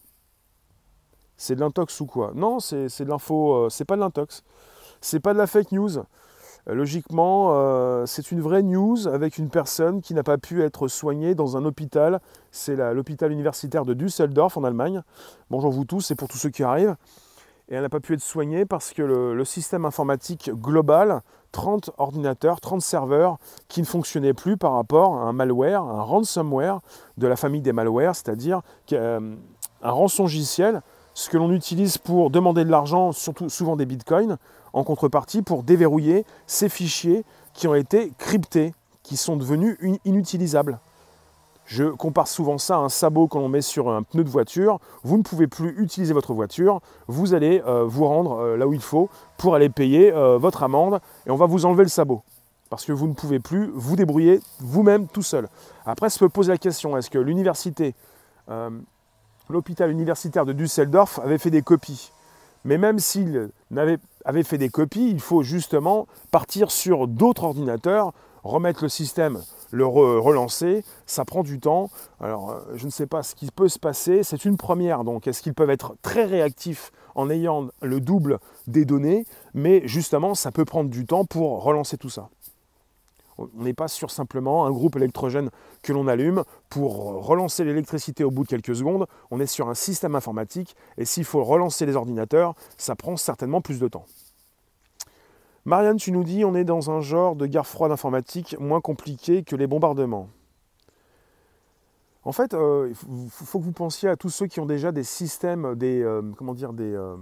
C'est 1.37 1.55
de 1.55 1.61
l'intox 1.61 2.01
ou 2.01 2.07
quoi? 2.07 2.33
Non, 2.35 2.61
c'est 2.61 2.87
de 2.87 3.09
l'info, 3.09 3.68
c'est 3.70 3.85
pas 3.85 3.94
de 3.94 4.01
l'intox. 4.01 4.42
C'est 5.01 5.20
pas 5.20 5.35
de 5.35 5.38
la 5.38 5.46
fake 5.46 5.70
news. 5.70 5.90
Logiquement, 6.66 8.05
c'est 8.07 8.33
une 8.33 8.40
vraie 8.40 8.64
news 8.64 9.07
avec 9.07 9.38
une 9.38 9.48
personne 9.48 10.01
qui 10.01 10.14
n'a 10.14 10.24
pas 10.24 10.37
pu 10.37 10.62
être 10.64 10.88
soignée 10.88 11.37
dans 11.37 11.57
un 11.57 11.64
hôpital. 11.64 12.20
C'est 12.51 12.74
l'hôpital 12.92 13.31
universitaire 13.31 13.85
de 13.85 13.94
Düsseldorf 13.94 14.57
en 14.57 14.64
Allemagne. 14.64 15.03
Bonjour 15.48 15.70
vous 15.70 15.85
tous, 15.85 16.01
c'est 16.01 16.16
pour 16.16 16.27
tous 16.27 16.38
ceux 16.38 16.51
qui 16.51 16.64
arrivent 16.64 16.96
et 17.68 17.74
elle 17.74 17.83
n'a 17.83 17.88
pas 17.88 18.00
pu 18.00 18.14
être 18.14 18.22
soignée 18.22 18.64
parce 18.64 18.92
que 18.92 19.02
le, 19.02 19.44
système 19.44 19.85
informatique 19.85 20.50
global, 20.54 21.22
30 21.52 21.90
ordinateurs, 21.98 22.61
30 22.61 22.81
serveurs 22.81 23.38
qui 23.68 23.81
ne 23.81 23.87
fonctionnaient 23.87 24.35
plus 24.35 24.57
par 24.57 24.72
rapport 24.72 25.16
à 25.16 25.22
un 25.22 25.33
malware, 25.33 25.83
un 25.83 26.02
ransomware 26.02 26.81
de 27.18 27.26
la 27.26 27.37
famille 27.37 27.61
des 27.61 27.72
malwares, 27.72 28.16
c'est-à-dire 28.16 28.62
euh, 28.92 29.37
un 29.83 29.90
rançongiciel, 29.90 30.83
ce 31.14 31.28
que 31.28 31.37
l'on 31.37 31.52
utilise 31.52 31.98
pour 31.98 32.31
demander 32.31 32.64
de 32.64 32.70
l'argent, 32.70 33.12
surtout 33.12 33.48
souvent 33.48 33.76
des 33.76 33.87
bitcoins, 33.87 34.38
en 34.72 34.85
contrepartie 34.85 35.42
pour 35.42 35.62
déverrouiller 35.62 36.24
ces 36.46 36.68
fichiers 36.68 37.24
qui 37.54 37.68
ont 37.68 37.74
été 37.74 38.12
cryptés, 38.18 38.72
qui 39.02 39.16
sont 39.16 39.37
devenus 39.37 39.78
inutilisables. 40.04 40.78
Je 41.68 41.85
compare 41.85 42.28
souvent 42.28 42.57
ça 42.57 42.76
à 42.76 42.78
un 42.78 42.88
sabot 42.88 43.28
que 43.28 43.37
l'on 43.37 43.50
met 43.50 43.61
sur 43.61 43.90
un 43.90 44.02
pneu 44.02 44.24
de 44.24 44.31
voiture. 44.31 44.81
Vous 45.04 45.18
ne 45.18 45.22
pouvez 45.22 45.46
plus 45.46 45.74
utiliser 45.76 46.14
votre 46.14 46.33
voiture. 46.33 46.81
Vous 47.09 47.35
allez 47.35 47.62
euh, 47.66 47.85
vous 47.85 48.07
rendre 48.07 48.38
euh, 48.38 48.57
là 48.57 48.66
où 48.66 48.72
il 48.72 48.81
faut 48.81 49.11
pour 49.37 49.54
aller 49.54 49.68
payer 49.68 50.11
euh, 50.11 50.38
votre 50.38 50.62
amende 50.62 50.98
et 51.26 51.31
on 51.31 51.37
va 51.37 51.44
vous 51.44 51.66
enlever 51.66 51.83
le 51.83 51.90
sabot. 51.90 52.22
Parce 52.70 52.87
que 52.87 52.92
vous 52.92 53.07
ne 53.07 53.12
pouvez 53.12 53.38
plus 53.38 53.70
vous 53.74 53.96
débrouiller 53.96 54.40
vous-même 54.61 55.09
tout 55.09 55.20
seul. 55.22 55.46
Après, 55.85 56.09
se 56.09 56.18
peut 56.18 56.31
poser 56.31 56.52
la 56.52 56.59
question, 56.59 56.96
est-ce 56.96 57.11
que 57.11 57.18
l'université, 57.18 57.94
l'hôpital 59.48 59.90
universitaire 59.90 60.44
de 60.44 60.52
Düsseldorf 60.52 61.18
avait 61.18 61.38
fait 61.38 61.50
des 61.50 61.62
copies? 61.62 62.12
Mais 62.64 62.76
même 62.76 62.98
s'il 62.98 63.50
avait 64.24 64.42
fait 64.42 64.59
des 64.59 64.68
copies, 64.68 65.11
il 65.11 65.20
faut 65.20 65.42
justement 65.42 66.07
partir 66.31 66.70
sur 66.70 67.09
d'autres 67.09 67.44
ordinateurs, 67.44 68.12
remettre 68.42 68.83
le 68.83 68.90
système 68.90 69.40
le 69.70 69.87
relancer, 69.87 70.85
ça 71.07 71.24
prend 71.24 71.42
du 71.42 71.61
temps. 71.61 71.90
Alors, 72.20 72.50
euh, 72.50 72.61
je 72.74 72.87
ne 72.87 72.90
sais 72.90 73.07
pas 73.07 73.22
ce 73.22 73.35
qui 73.35 73.50
peut 73.50 73.68
se 73.68 73.78
passer. 73.78 74.22
C'est 74.22 74.44
une 74.44 74.57
première, 74.57 75.04
donc 75.04 75.26
est-ce 75.26 75.42
qu'ils 75.42 75.54
peuvent 75.54 75.70
être 75.70 75.96
très 76.02 76.24
réactifs 76.24 76.90
en 77.14 77.31
ayant 77.31 77.68
le 77.83 78.00
double 78.00 78.38
des 78.66 78.85
données? 78.85 79.24
Mais 79.54 79.83
justement, 79.87 80.35
ça 80.35 80.50
peut 80.50 80.64
prendre 80.64 80.90
du 80.90 81.07
temps 81.07 81.24
pour 81.24 81.62
relancer 81.62 81.98
tout 81.98 82.11
ça. 82.11 82.28
On 83.38 83.62
n'est 83.62 83.74
pas 83.74 83.87
sur 83.87 84.11
simplement 84.11 84.66
un 84.66 84.72
groupe 84.72 84.96
électrogène 84.96 85.50
que 85.83 85.92
l'on 85.92 86.09
allume 86.09 86.42
pour 86.68 87.24
relancer 87.24 87.62
l'électricité 87.62 88.24
au 88.24 88.33
bout 88.33 88.42
de 88.42 88.48
quelques 88.48 88.74
secondes. 88.74 89.07
On 89.31 89.38
est 89.38 89.46
sur 89.46 89.68
un 89.68 89.74
système 89.74 90.16
informatique 90.16 90.74
et 90.96 91.04
s'il 91.04 91.24
faut 91.24 91.44
relancer 91.44 91.87
les 91.87 91.94
ordinateurs, 91.94 92.54
ça 92.76 92.96
prend 92.96 93.16
certainement 93.16 93.61
plus 93.61 93.78
de 93.78 93.87
temps. 93.87 94.07
Marianne, 95.68 95.98
tu 95.98 96.12
nous 96.12 96.24
dis, 96.24 96.46
on 96.46 96.54
est 96.54 96.64
dans 96.64 96.90
un 96.90 97.02
genre 97.02 97.37
de 97.37 97.44
guerre 97.44 97.66
froide 97.66 97.92
informatique 97.92 98.57
moins 98.59 98.81
compliqué 98.81 99.42
que 99.42 99.54
les 99.54 99.66
bombardements. 99.66 100.31
En 102.24 102.33
fait, 102.33 102.54
euh, 102.54 102.88
il 102.88 103.28
faut, 103.28 103.59
que 103.59 103.64
vous 103.64 103.72
pensiez 103.72 104.09
à 104.09 104.16
tous 104.16 104.31
ceux 104.31 104.46
qui 104.46 104.61
ont 104.61 104.64
déjà 104.64 104.92
des 104.92 105.04
systèmes, 105.04 105.74
des, 105.74 106.00
euh, 106.02 106.22
comment 106.38 106.54
dire, 106.54 106.72
des 106.72 106.94
euh, 106.94 107.18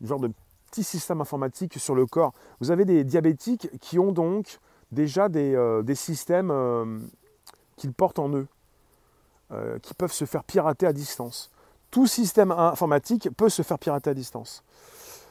genre 0.00 0.20
de 0.20 0.30
petits 0.70 0.84
systèmes 0.84 1.20
informatiques 1.20 1.78
sur 1.78 1.94
le 1.94 2.06
corps. 2.06 2.32
Vous 2.60 2.70
avez 2.70 2.86
des 2.86 3.04
diabétiques 3.04 3.68
qui 3.80 3.98
ont 3.98 4.12
donc 4.12 4.58
déjà 4.90 5.28
des, 5.28 5.82
des 5.84 5.94
systèmes 5.94 6.50
qu'ils 7.76 7.92
portent 7.92 8.20
en 8.20 8.30
eux, 8.30 8.46
qui 9.82 9.92
peuvent 9.92 10.12
se 10.12 10.24
faire 10.24 10.44
pirater 10.44 10.86
à 10.86 10.94
distance. 10.94 11.50
Tout 11.90 12.06
système 12.06 12.52
informatique 12.52 13.28
peut 13.36 13.50
se 13.50 13.60
faire 13.60 13.78
pirater 13.78 14.08
à 14.08 14.14
distance. 14.14 14.64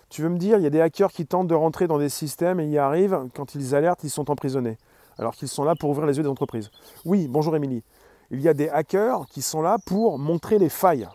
Tu 0.10 0.24
veux 0.24 0.30
me 0.30 0.38
dire, 0.38 0.58
il 0.58 0.64
y 0.64 0.68
a 0.68 0.72
des 0.72 0.82
hackers 0.82 1.12
qui 1.12 1.26
tentent 1.26 1.48
de 1.48 1.56
rentrer 1.56 1.88
dans 1.88 2.00
des 2.00 2.10
systèmes 2.10 2.60
et 2.60 2.68
y 2.68 2.78
arrivent, 2.78 3.28
quand 3.36 3.54
ils 3.56 3.76
alertent, 3.76 4.04
ils 4.04 4.10
sont 4.10 4.32
emprisonnés, 4.32 4.78
alors 5.18 5.36
qu'ils 5.36 5.48
sont 5.48 5.64
là 5.64 5.76
pour 5.76 5.92
ouvrir 5.92 6.08
les 6.08 6.18
yeux 6.18 6.24
des 6.24 6.30
entreprises. 6.30 6.72
Oui, 7.06 7.28
bonjour 7.28 7.56
Émilie. 7.56 7.84
il 8.32 8.42
y 8.42 8.48
a 8.48 8.54
des 8.54 8.70
hackers 8.70 9.28
qui 9.28 9.42
sont 9.42 9.62
là 9.62 9.78
pour 9.86 10.18
montrer 10.18 10.58
les 10.58 10.70
failles. 10.70 11.08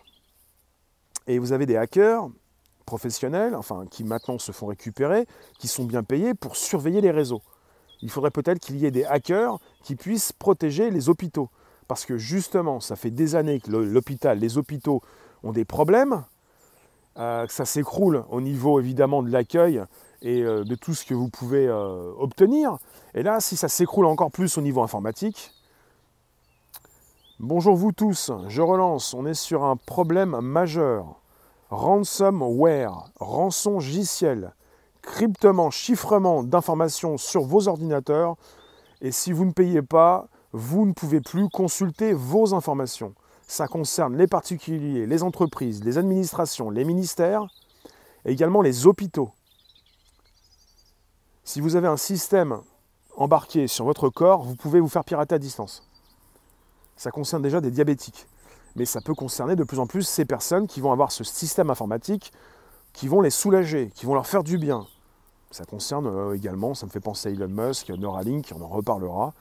Et 1.27 1.39
vous 1.39 1.51
avez 1.51 1.65
des 1.65 1.75
hackers 1.75 2.29
professionnels, 2.85 3.55
enfin 3.55 3.85
qui 3.89 4.03
maintenant 4.03 4.39
se 4.39 4.51
font 4.51 4.67
récupérer, 4.67 5.25
qui 5.59 5.67
sont 5.67 5.85
bien 5.85 6.03
payés 6.03 6.33
pour 6.33 6.55
surveiller 6.55 7.01
les 7.01 7.11
réseaux. 7.11 7.41
Il 8.01 8.09
faudrait 8.09 8.31
peut-être 8.31 8.59
qu'il 8.59 8.77
y 8.77 8.85
ait 8.85 8.91
des 8.91 9.05
hackers 9.05 9.59
qui 9.83 9.95
puissent 9.95 10.31
protéger 10.31 10.91
les 10.91 11.09
hôpitaux. 11.09 11.49
Parce 11.87 12.05
que 12.05 12.17
justement, 12.17 12.79
ça 12.79 12.95
fait 12.95 13.11
des 13.11 13.35
années 13.35 13.59
que 13.59 13.71
l'hôpital, 13.71 14.39
les 14.39 14.57
hôpitaux 14.57 15.01
ont 15.43 15.51
des 15.51 15.65
problèmes, 15.65 16.23
euh, 17.17 17.47
que 17.47 17.53
ça 17.53 17.63
s'écroule 17.63 18.25
au 18.29 18.41
niveau 18.41 18.77
évidemment 18.77 19.23
de 19.23 19.31
l'accueil 19.31 19.81
et 20.21 20.41
euh, 20.41 20.65
de 20.65 20.75
tout 20.75 20.93
ce 20.93 21.05
que 21.05 21.13
vous 21.13 21.29
pouvez 21.29 21.65
euh, 21.65 22.11
obtenir. 22.17 22.77
Et 23.13 23.23
là, 23.23 23.39
si 23.39 23.55
ça 23.55 23.69
s'écroule 23.69 24.05
encore 24.05 24.31
plus 24.31 24.57
au 24.57 24.61
niveau 24.61 24.81
informatique, 24.81 25.53
bonjour 27.39 27.75
vous 27.77 27.93
tous, 27.93 28.31
je 28.49 28.61
relance, 28.61 29.13
on 29.13 29.25
est 29.25 29.33
sur 29.33 29.63
un 29.63 29.77
problème 29.77 30.37
majeur. 30.41 31.21
Ransomware, 31.69 33.05
rançon 33.19 33.75
logiciel, 33.75 34.53
cryptement, 35.01 35.71
chiffrement 35.71 36.43
d'informations 36.43 37.17
sur 37.17 37.43
vos 37.43 37.69
ordinateurs. 37.69 38.35
Et 38.99 39.11
si 39.11 39.31
vous 39.31 39.45
ne 39.45 39.53
payez 39.53 39.81
pas, 39.81 40.27
vous 40.51 40.85
ne 40.85 40.91
pouvez 40.91 41.21
plus 41.21 41.47
consulter 41.47 42.11
vos 42.11 42.53
informations. 42.53 43.13
Ça 43.47 43.67
concerne 43.67 44.17
les 44.17 44.27
particuliers, 44.27 45.05
les 45.05 45.23
entreprises, 45.23 45.83
les 45.83 45.97
administrations, 45.97 46.69
les 46.69 46.83
ministères 46.83 47.45
et 48.25 48.31
également 48.31 48.61
les 48.61 48.87
hôpitaux. 48.87 49.31
Si 51.43 51.61
vous 51.61 51.75
avez 51.75 51.87
un 51.87 51.97
système 51.97 52.59
embarqué 53.15 53.67
sur 53.67 53.85
votre 53.85 54.09
corps, 54.09 54.43
vous 54.43 54.55
pouvez 54.55 54.79
vous 54.79 54.89
faire 54.89 55.03
pirater 55.03 55.35
à 55.35 55.39
distance. 55.39 55.87
Ça 56.95 57.11
concerne 57.11 57.43
déjà 57.43 57.61
des 57.61 57.71
diabétiques. 57.71 58.27
Mais 58.75 58.85
ça 58.85 58.99
peut 58.99 59.13
concerner 59.13 59.55
de 59.55 59.63
plus 59.63 59.79
en 59.79 59.87
plus 59.87 60.03
ces 60.03 60.25
personnes 60.25 60.67
qui 60.67 60.81
vont 60.81 60.91
avoir 60.91 61.11
ce 61.11 61.23
système 61.23 61.69
informatique, 61.69 62.33
qui 62.93 63.07
vont 63.07 63.21
les 63.21 63.29
soulager, 63.29 63.91
qui 63.95 64.05
vont 64.05 64.15
leur 64.15 64.27
faire 64.27 64.43
du 64.43 64.57
bien. 64.57 64.85
Ça 65.51 65.63
concerne 65.63 66.07
euh, 66.07 66.35
également, 66.35 66.73
ça 66.73 66.85
me 66.85 66.91
fait 66.91 66.99
penser 66.99 67.29
à 67.29 67.31
Elon 67.31 67.47
Musk, 67.47 67.89
Neuralink, 67.89 68.51
on 68.53 68.61
en 68.61 68.67
reparlera. 68.67 69.33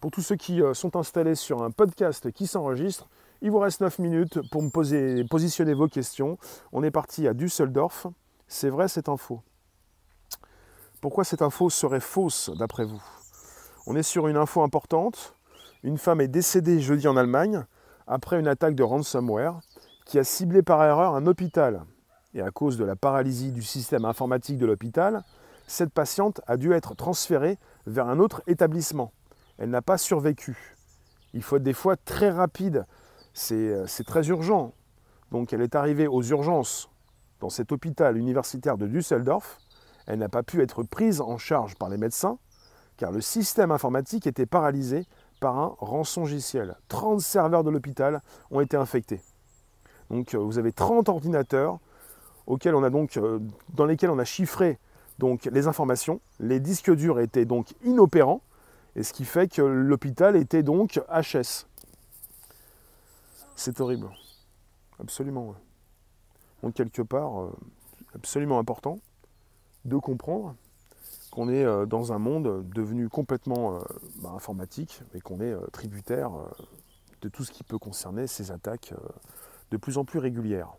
Pour 0.00 0.10
tous 0.10 0.22
ceux 0.22 0.36
qui 0.36 0.62
euh, 0.62 0.74
sont 0.74 0.96
installés 0.96 1.36
sur 1.36 1.62
un 1.62 1.70
podcast 1.70 2.32
qui 2.32 2.46
s'enregistre, 2.46 3.06
il 3.42 3.50
vous 3.50 3.58
reste 3.58 3.80
9 3.80 3.98
minutes 3.98 4.40
pour 4.50 4.62
me 4.62 4.70
poser, 4.70 5.24
positionner 5.24 5.74
vos 5.74 5.88
questions. 5.88 6.38
On 6.72 6.82
est 6.82 6.90
parti 6.90 7.26
à 7.26 7.34
Düsseldorf. 7.34 8.06
C'est 8.48 8.68
vrai 8.68 8.88
cette 8.88 9.08
info? 9.08 9.42
Pourquoi 11.00 11.24
cette 11.24 11.42
info 11.42 11.70
serait 11.70 12.00
fausse 12.00 12.50
d'après 12.58 12.84
vous? 12.84 13.02
On 13.86 13.96
est 13.96 14.02
sur 14.02 14.28
une 14.28 14.36
info 14.36 14.62
importante. 14.62 15.34
Une 15.82 15.96
femme 15.96 16.20
est 16.20 16.28
décédée 16.28 16.80
jeudi 16.80 17.08
en 17.08 17.16
Allemagne 17.16 17.64
après 18.06 18.38
une 18.38 18.48
attaque 18.48 18.74
de 18.74 18.82
ransomware 18.82 19.60
qui 20.04 20.18
a 20.18 20.24
ciblé 20.24 20.62
par 20.62 20.84
erreur 20.84 21.14
un 21.14 21.26
hôpital. 21.26 21.84
Et 22.34 22.42
à 22.42 22.50
cause 22.50 22.76
de 22.76 22.84
la 22.84 22.96
paralysie 22.96 23.52
du 23.52 23.62
système 23.62 24.04
informatique 24.04 24.58
de 24.58 24.66
l'hôpital, 24.66 25.24
cette 25.66 25.92
patiente 25.92 26.40
a 26.46 26.56
dû 26.56 26.72
être 26.72 26.94
transférée 26.94 27.58
vers 27.86 28.08
un 28.08 28.18
autre 28.18 28.42
établissement. 28.46 29.12
Elle 29.56 29.70
n'a 29.70 29.82
pas 29.82 29.98
survécu. 29.98 30.76
Il 31.32 31.42
faut 31.42 31.56
être 31.56 31.62
des 31.62 31.72
fois 31.72 31.96
très 31.96 32.30
rapide. 32.30 32.86
C'est 33.32 34.04
très 34.06 34.28
urgent. 34.28 34.72
Donc 35.30 35.52
elle 35.52 35.62
est 35.62 35.74
arrivée 35.74 36.06
aux 36.06 36.22
urgences 36.22 36.90
dans 37.40 37.50
cet 37.50 37.72
hôpital 37.72 38.16
universitaire 38.16 38.76
de 38.76 38.86
Düsseldorf 38.86 39.58
elle 40.06 40.18
n'a 40.18 40.28
pas 40.28 40.42
pu 40.42 40.60
être 40.60 40.82
prise 40.82 41.20
en 41.20 41.38
charge 41.38 41.76
par 41.76 41.88
les 41.88 41.96
médecins 41.96 42.38
car 42.96 43.12
le 43.12 43.20
système 43.20 43.70
informatique 43.70 44.26
était 44.26 44.44
paralysé 44.44 45.06
par 45.40 45.58
un 45.58 45.74
rançongiciel. 45.78 46.76
30 46.88 47.20
serveurs 47.20 47.64
de 47.64 47.70
l'hôpital 47.70 48.20
ont 48.50 48.60
été 48.60 48.76
infectés. 48.76 49.22
Donc 50.10 50.34
euh, 50.34 50.38
vous 50.38 50.58
avez 50.58 50.72
30 50.72 51.08
ordinateurs 51.08 51.78
auxquels 52.46 52.74
on 52.74 52.82
a 52.82 52.90
donc, 52.90 53.16
euh, 53.16 53.38
dans 53.72 53.86
lesquels 53.86 54.10
on 54.10 54.18
a 54.18 54.24
chiffré 54.24 54.78
les 55.50 55.66
informations. 55.68 56.20
Les 56.40 56.60
disques 56.60 56.90
durs 56.90 57.20
étaient 57.20 57.44
donc 57.44 57.68
inopérants, 57.84 58.42
et 58.96 59.02
ce 59.02 59.12
qui 59.12 59.24
fait 59.24 59.48
que 59.48 59.62
l'hôpital 59.62 60.34
était 60.34 60.62
donc 60.62 61.00
HS. 61.08 61.66
C'est 63.62 63.78
horrible. 63.82 64.08
Absolument. 65.00 65.54
Donc 66.62 66.72
quelque 66.72 67.02
part, 67.02 67.42
euh, 67.42 67.52
absolument 68.14 68.58
important 68.58 69.00
de 69.84 69.98
comprendre 69.98 70.56
qu'on 71.30 71.50
est 71.50 71.62
euh, 71.62 71.84
dans 71.84 72.14
un 72.14 72.18
monde 72.18 72.66
devenu 72.70 73.10
complètement 73.10 73.74
euh, 73.74 73.80
bah, 74.22 74.30
informatique 74.34 75.02
et 75.12 75.20
qu'on 75.20 75.42
est 75.42 75.54
tributaire 75.72 76.30
de 77.20 77.28
tout 77.28 77.44
ce 77.44 77.52
qui 77.52 77.62
peut 77.62 77.76
concerner 77.76 78.26
ces 78.26 78.50
attaques 78.50 78.94
de 79.70 79.76
plus 79.76 79.98
en 79.98 80.06
plus 80.06 80.20
régulières. 80.20 80.72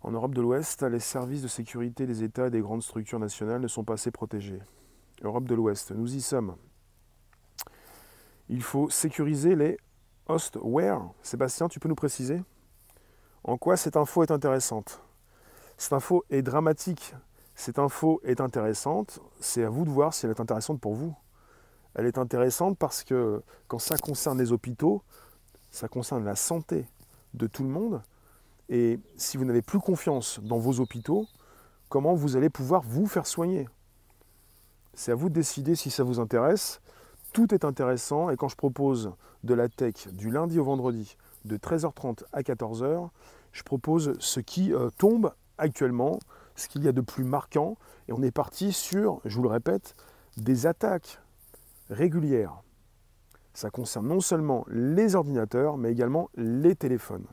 En 0.00 0.12
Europe 0.12 0.34
de 0.34 0.40
l'Ouest, 0.40 0.82
les 0.82 0.98
services 0.98 1.42
de 1.42 1.48
sécurité 1.48 2.06
des 2.06 2.22
États 2.22 2.46
et 2.46 2.50
des 2.50 2.62
grandes 2.62 2.82
structures 2.82 3.18
nationales 3.18 3.60
ne 3.60 3.68
sont 3.68 3.84
pas 3.84 3.94
assez 3.94 4.10
protégés. 4.10 4.62
Europe 5.20 5.44
de 5.44 5.54
l'Ouest, 5.54 5.90
nous 5.90 6.14
y 6.14 6.22
sommes. 6.22 6.56
Il 8.48 8.62
faut 8.62 8.88
sécuriser 8.88 9.54
les 9.56 9.76
hostware. 10.26 11.00
Sébastien, 11.22 11.68
tu 11.68 11.80
peux 11.80 11.88
nous 11.88 11.94
préciser 11.94 12.42
En 13.42 13.56
quoi 13.56 13.76
cette 13.76 13.96
info 13.96 14.22
est 14.22 14.30
intéressante? 14.30 15.00
Cette 15.76 15.92
info 15.92 16.24
est 16.30 16.42
dramatique 16.42 17.14
cette 17.54 17.78
info 17.78 18.20
est 18.24 18.40
intéressante, 18.40 19.20
c'est 19.40 19.64
à 19.64 19.68
vous 19.68 19.84
de 19.84 19.90
voir 19.90 20.12
si 20.12 20.26
elle 20.26 20.32
est 20.32 20.40
intéressante 20.40 20.80
pour 20.80 20.94
vous. 20.94 21.14
Elle 21.94 22.06
est 22.06 22.18
intéressante 22.18 22.76
parce 22.76 23.04
que 23.04 23.42
quand 23.68 23.78
ça 23.78 23.96
concerne 23.96 24.38
les 24.38 24.50
hôpitaux, 24.50 25.02
ça 25.70 25.86
concerne 25.86 26.24
la 26.24 26.34
santé 26.34 26.86
de 27.32 27.46
tout 27.46 27.62
le 27.62 27.68
monde. 27.68 28.02
Et 28.68 28.98
si 29.16 29.36
vous 29.36 29.44
n'avez 29.44 29.62
plus 29.62 29.78
confiance 29.78 30.40
dans 30.42 30.58
vos 30.58 30.80
hôpitaux, 30.80 31.26
comment 31.88 32.14
vous 32.14 32.36
allez 32.36 32.50
pouvoir 32.50 32.82
vous 32.82 33.06
faire 33.06 33.26
soigner? 33.26 33.68
C'est 34.94 35.12
à 35.12 35.14
vous 35.14 35.28
de 35.28 35.34
décider 35.34 35.76
si 35.76 35.90
ça 35.90 36.02
vous 36.02 36.18
intéresse. 36.18 36.80
Tout 37.34 37.52
est 37.52 37.64
intéressant 37.64 38.30
et 38.30 38.36
quand 38.36 38.46
je 38.46 38.54
propose 38.54 39.10
de 39.42 39.54
la 39.54 39.68
tech 39.68 40.06
du 40.12 40.30
lundi 40.30 40.60
au 40.60 40.64
vendredi 40.64 41.16
de 41.44 41.56
13h30 41.56 42.22
à 42.32 42.42
14h, 42.42 43.08
je 43.50 43.62
propose 43.64 44.12
ce 44.20 44.38
qui 44.38 44.72
euh, 44.72 44.88
tombe 44.98 45.32
actuellement 45.58 46.20
ce 46.54 46.68
qu'il 46.68 46.84
y 46.84 46.88
a 46.88 46.92
de 46.92 47.00
plus 47.00 47.24
marquant. 47.24 47.76
Et 48.06 48.12
on 48.12 48.22
est 48.22 48.30
parti 48.30 48.72
sur, 48.72 49.20
je 49.24 49.34
vous 49.34 49.42
le 49.42 49.48
répète, 49.48 49.96
des 50.36 50.66
attaques 50.66 51.18
régulières. 51.90 52.62
Ça 53.52 53.68
concerne 53.68 54.06
non 54.06 54.20
seulement 54.20 54.64
les 54.68 55.16
ordinateurs, 55.16 55.76
mais 55.76 55.90
également 55.90 56.30
les 56.36 56.76
téléphones. 56.76 57.26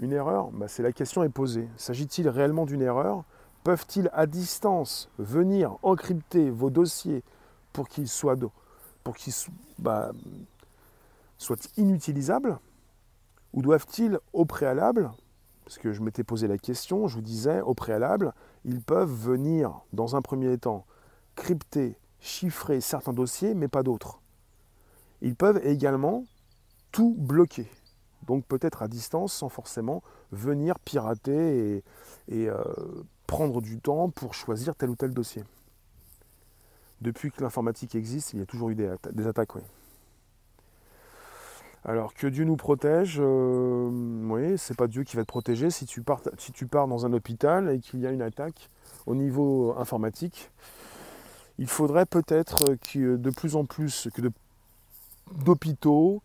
Une 0.00 0.12
erreur? 0.12 0.50
Bah, 0.50 0.66
C'est 0.66 0.82
la 0.82 0.90
question 0.90 1.22
est 1.22 1.28
posée. 1.28 1.68
S'agit-il 1.76 2.28
réellement 2.28 2.66
d'une 2.66 2.82
erreur? 2.82 3.22
Peuvent-ils 3.62 4.10
à 4.12 4.26
distance 4.26 5.12
venir 5.18 5.76
encrypter 5.84 6.50
vos 6.50 6.70
dossiers 6.70 7.22
pour 7.72 7.88
qu'ils 7.88 8.08
soient, 8.08 8.36
pour 9.04 9.16
bah, 9.78 10.12
Ou 13.52 13.62
doivent-ils 13.62 14.18
au 14.32 14.44
préalable 14.44 15.10
parce 15.64 15.78
que 15.78 15.92
je 15.92 16.02
m'étais 16.02 16.24
posé 16.24 16.48
la 16.48 16.58
question, 16.58 17.06
je 17.08 17.16
vous 17.16 17.22
disais 17.22 17.60
au 17.60 17.74
préalable, 17.74 18.34
ils 18.64 18.80
peuvent 18.80 19.12
venir 19.12 19.80
dans 19.92 20.16
un 20.16 20.22
premier 20.22 20.58
temps 20.58 20.84
crypter, 21.34 21.96
chiffrer 22.20 22.80
certains 22.80 23.12
dossiers, 23.12 23.54
mais 23.54 23.68
pas 23.68 23.82
d'autres. 23.82 24.20
Ils 25.20 25.34
peuvent 25.34 25.64
également 25.64 26.24
tout 26.90 27.14
bloquer. 27.16 27.70
Donc 28.26 28.44
peut-être 28.44 28.82
à 28.82 28.88
distance 28.88 29.32
sans 29.32 29.48
forcément 29.48 30.02
venir 30.30 30.78
pirater 30.78 31.82
et, 32.28 32.48
euh, 32.48 32.62
prendre 33.26 33.62
du 33.62 33.78
temps 33.78 34.10
pour 34.10 34.34
choisir 34.34 34.74
tel 34.74 34.90
ou 34.90 34.96
tel 34.96 35.14
dossier. 35.14 35.42
Depuis 37.02 37.32
que 37.32 37.42
l'informatique 37.42 37.96
existe, 37.96 38.32
il 38.32 38.38
y 38.38 38.42
a 38.42 38.46
toujours 38.46 38.70
eu 38.70 38.76
des, 38.76 39.26
attaques. 39.26 39.50
Alors 41.84 42.14
que 42.14 42.28
Dieu 42.28 42.44
nous 42.44 42.54
protège, 42.54 43.18
euh, 43.20 43.90
oui, 44.28 44.56
c'est 44.56 44.76
pas 44.76 44.86
Dieu 44.86 45.02
qui 45.02 45.16
va 45.16 45.22
te 45.22 45.28
protéger 45.28 45.70
si 45.70 45.84
tu 45.84 46.00
pars, 46.02 46.22
dans 46.86 47.04
un 47.04 47.12
hôpital 47.12 47.70
et 47.70 47.80
qu'il 47.80 47.98
y 47.98 48.06
a 48.06 48.12
une 48.12 48.22
attaque 48.22 48.70
au 49.06 49.16
niveau 49.16 49.74
informatique. 49.76 50.52
Il 51.58 51.66
faudrait 51.66 52.06
peut-être 52.06 52.76
que 52.92 53.16
de 53.16 53.30
plus 53.30 53.56
en 53.56 53.64
plus 53.64 54.08
que 54.14 54.22
d'hôpitaux 55.44 56.22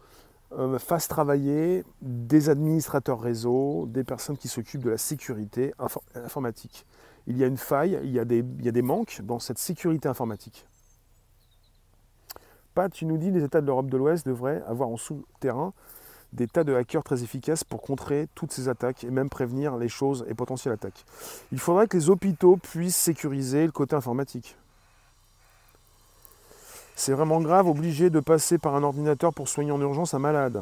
euh, 0.52 0.78
fassent 0.78 1.08
travailler 1.08 1.84
des 2.04 2.50
administrateurs 2.50 3.20
réseau, 3.20 3.88
des 3.88 4.04
personnes 4.04 4.38
qui 4.38 4.48
s'occupent 4.48 4.84
de 4.84 4.92
la 4.92 4.98
sécurité 5.00 5.74
informatique. 6.13 6.86
Il 7.28 7.38
y 7.38 7.44
a 7.44 7.48
une 7.48 7.58
faille, 7.58 8.00
il 8.04 8.12
y 8.12 8.20
a 8.20 8.26
des 8.26 8.82
manques 8.82 9.22
dans 9.24 9.40
cette 9.40 9.60
sécurité 9.60 10.08
informatique 10.08 10.66
tu 12.92 13.06
nous 13.06 13.18
dis 13.18 13.32
les 13.32 13.44
États 13.44 13.62
de 13.62 13.66
l'Europe 13.66 13.90
de 13.90 13.98
l'Ouest 13.98 14.28
devraient 14.28 14.62
avoir 14.68 14.90
en 14.90 14.98
souterrain 14.98 15.74
des 16.34 16.48
tas 16.48 16.63
de 16.63 16.76
hackers 16.76 17.04
très 17.04 17.24
efficaces 17.24 17.63
pour 17.63 17.82
contrer 17.82 18.28
toutes 18.36 18.52
ces 18.52 18.68
attaques 18.68 19.04
et 19.04 19.10
même 19.10 19.30
prévenir 19.30 19.78
les 19.78 19.90
choses 19.90 20.26
et 20.28 20.34
potentielles 20.34 20.74
attaques. 20.74 21.06
Il 21.52 21.60
faudrait 21.60 21.88
que 21.88 21.98
les 21.98 22.10
hôpitaux 22.10 22.58
puissent 22.58 22.98
sécuriser 22.98 23.66
le 23.66 23.72
côté 23.72 23.96
informatique. 23.96 24.56
C'est 26.96 27.13
vraiment 27.13 27.42
grave, 27.42 27.68
obligé 27.68 28.10
de 28.10 28.20
passer 28.20 28.58
par 28.58 28.76
un 28.76 28.84
ordinateur 28.84 29.34
pour 29.34 29.48
soigner 29.48 29.72
en 29.72 29.82
urgence 29.82 30.13
un 30.13 30.20
malade. 30.20 30.62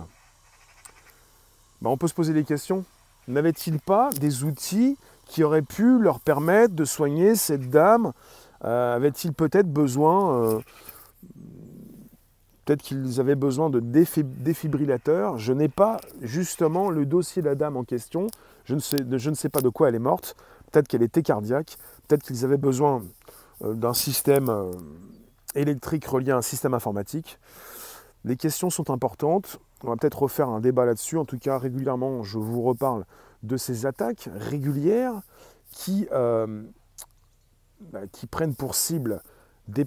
Ben, 1.81 1.89
on 1.89 1.97
peut 1.97 2.07
se 2.07 2.13
poser 2.13 2.33
des 2.33 2.43
questions. 2.43 2.85
N'avait-il 3.27 3.79
pas 3.79 4.11
des 4.11 4.43
outils 4.43 4.97
qui 5.25 5.43
auraient 5.43 5.61
pu 5.61 5.99
leur 5.99 6.19
permettre 6.19 6.73
de 6.73 6.85
soigner 6.85 7.35
cette 7.35 7.69
dame 7.69 8.13
euh, 8.63 8.95
Avait-il 8.95 9.33
peut-être 9.33 9.71
besoin, 9.71 10.43
euh, 10.43 10.59
peut-être 12.63 12.81
qu'ils 12.81 13.19
avaient 13.19 13.35
besoin 13.35 13.69
de 13.69 13.79
défibrillateurs? 13.79 15.37
Je 15.37 15.53
n'ai 15.53 15.69
pas 15.69 15.99
justement 16.21 16.89
le 16.89 17.05
dossier 17.05 17.41
de 17.41 17.47
la 17.47 17.55
dame 17.55 17.77
en 17.77 17.83
question. 17.83 18.27
Je 18.63 18.75
ne 18.75 18.79
sais, 18.79 18.97
je 19.11 19.29
ne 19.29 19.35
sais 19.35 19.49
pas 19.49 19.61
de 19.61 19.69
quoi 19.69 19.89
elle 19.89 19.95
est 19.95 19.99
morte. 19.99 20.35
Peut-être 20.71 20.87
qu'elle 20.87 21.03
était 21.03 21.21
cardiaque. 21.21 21.77
Peut-être 22.07 22.23
qu'ils 22.23 22.45
avaient 22.45 22.57
besoin 22.57 23.03
euh, 23.63 23.73
d'un 23.73 23.93
système 23.93 24.71
électrique 25.55 26.05
relié 26.05 26.31
à 26.31 26.37
un 26.37 26.41
système 26.41 26.73
informatique. 26.73 27.39
Les 28.25 28.37
questions 28.37 28.69
sont 28.69 28.89
importantes. 28.89 29.59
On 29.83 29.89
va 29.89 29.97
peut-être 29.97 30.23
refaire 30.23 30.49
un 30.49 30.59
débat 30.59 30.85
là-dessus. 30.85 31.17
En 31.17 31.25
tout 31.25 31.37
cas, 31.37 31.59
régulièrement, 31.59 32.23
je 32.23 32.39
vous 32.39 32.63
reparle 32.63 33.05
de 33.45 33.57
ces 33.57 33.85
attaques 33.85 34.29
régulières 34.33 35.21
qui, 35.71 36.07
euh, 36.11 36.63
bah, 37.79 38.07
qui 38.11 38.27
prennent 38.27 38.55
pour 38.55 38.75
cible 38.75 39.21
des, 39.67 39.85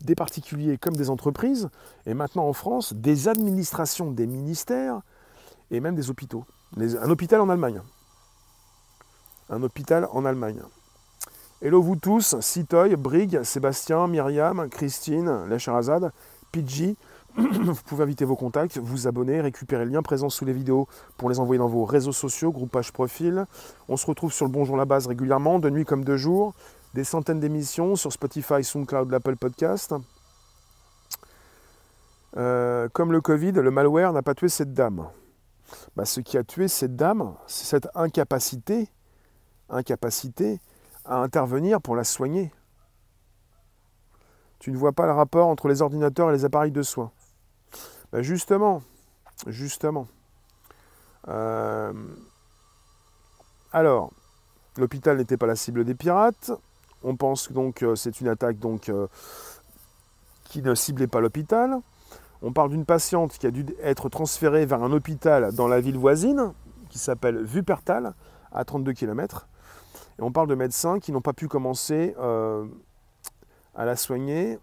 des, 0.00 0.14
particuliers 0.14 0.78
comme 0.78 0.96
des 0.96 1.10
entreprises, 1.10 1.68
et 2.06 2.14
maintenant 2.14 2.46
en 2.46 2.52
France, 2.52 2.92
des 2.92 3.28
administrations, 3.28 4.10
des 4.10 4.26
ministères, 4.26 5.00
et 5.70 5.80
même 5.80 5.94
des 5.94 6.10
hôpitaux. 6.10 6.44
un 6.76 7.10
hôpital 7.10 7.40
en 7.40 7.48
Allemagne. 7.48 7.80
Un 9.50 9.62
hôpital 9.62 10.08
en 10.12 10.24
Allemagne. 10.24 10.62
Hello 11.62 11.80
vous 11.82 11.96
tous, 11.96 12.38
Citoy, 12.40 12.94
Brig, 12.96 13.42
Sébastien, 13.42 14.06
Myriam, 14.06 14.68
Christine, 14.68 15.46
Lecherazade, 15.46 16.12
Pidgey, 16.52 16.96
vous 17.36 17.82
pouvez 17.86 18.04
inviter 18.04 18.24
vos 18.24 18.36
contacts, 18.36 18.78
vous 18.78 19.08
abonner, 19.08 19.40
récupérer 19.40 19.84
le 19.84 19.90
lien 19.90 20.02
présent 20.02 20.28
sous 20.28 20.44
les 20.44 20.52
vidéos 20.52 20.86
pour 21.16 21.28
les 21.28 21.40
envoyer 21.40 21.58
dans 21.58 21.66
vos 21.66 21.84
réseaux 21.84 22.12
sociaux, 22.12 22.52
groupage 22.52 22.92
profil. 22.92 23.46
On 23.88 23.96
se 23.96 24.06
retrouve 24.06 24.32
sur 24.32 24.46
le 24.46 24.52
Bonjour 24.52 24.76
la 24.76 24.84
base 24.84 25.08
régulièrement, 25.08 25.58
de 25.58 25.68
nuit 25.68 25.84
comme 25.84 26.04
de 26.04 26.16
jour. 26.16 26.54
Des 26.94 27.02
centaines 27.02 27.40
d'émissions 27.40 27.96
sur 27.96 28.12
Spotify, 28.12 28.62
SoundCloud, 28.62 29.10
l'Apple 29.10 29.34
Podcast. 29.34 29.94
Euh, 32.36 32.88
comme 32.92 33.10
le 33.10 33.20
Covid, 33.20 33.52
le 33.52 33.70
malware 33.70 34.12
n'a 34.12 34.22
pas 34.22 34.34
tué 34.34 34.48
cette 34.48 34.72
dame. 34.72 35.08
Bah, 35.96 36.04
ce 36.04 36.20
qui 36.20 36.38
a 36.38 36.44
tué 36.44 36.68
cette 36.68 36.94
dame, 36.94 37.34
c'est 37.48 37.64
cette 37.64 37.88
incapacité, 37.96 38.88
incapacité 39.68 40.60
à 41.04 41.16
intervenir 41.16 41.80
pour 41.80 41.96
la 41.96 42.04
soigner. 42.04 42.52
Tu 44.60 44.70
ne 44.70 44.76
vois 44.76 44.92
pas 44.92 45.06
le 45.06 45.12
rapport 45.12 45.48
entre 45.48 45.66
les 45.66 45.82
ordinateurs 45.82 46.30
et 46.30 46.32
les 46.32 46.44
appareils 46.44 46.70
de 46.70 46.82
soins. 46.82 47.10
Ben, 48.14 48.22
justement, 48.22 48.80
justement. 49.48 50.06
Euh, 51.26 51.92
alors, 53.72 54.12
l'hôpital 54.76 55.16
n'était 55.16 55.36
pas 55.36 55.48
la 55.48 55.56
cible 55.56 55.84
des 55.84 55.96
pirates. 55.96 56.52
On 57.02 57.16
pense 57.16 57.50
donc 57.50 57.78
que 57.78 57.96
c'est 57.96 58.20
une 58.20 58.28
attaque 58.28 58.60
donc, 58.60 58.88
euh, 58.88 59.08
qui 60.44 60.62
ne 60.62 60.76
ciblait 60.76 61.08
pas 61.08 61.18
l'hôpital. 61.18 61.80
On 62.40 62.52
parle 62.52 62.70
d'une 62.70 62.84
patiente 62.84 63.36
qui 63.36 63.48
a 63.48 63.50
dû 63.50 63.66
être 63.82 64.08
transférée 64.08 64.64
vers 64.64 64.84
un 64.84 64.92
hôpital 64.92 65.52
dans 65.52 65.66
la 65.66 65.80
ville 65.80 65.98
voisine, 65.98 66.52
qui 66.90 67.00
s'appelle 67.00 67.42
Vupertal, 67.42 68.14
à 68.52 68.64
32 68.64 68.92
km. 68.92 69.48
Et 70.20 70.22
on 70.22 70.30
parle 70.30 70.46
de 70.46 70.54
médecins 70.54 71.00
qui 71.00 71.10
n'ont 71.10 71.20
pas 71.20 71.32
pu 71.32 71.48
commencer 71.48 72.14
euh, 72.20 72.64
à 73.74 73.84
la 73.84 73.96
soigner 73.96 74.60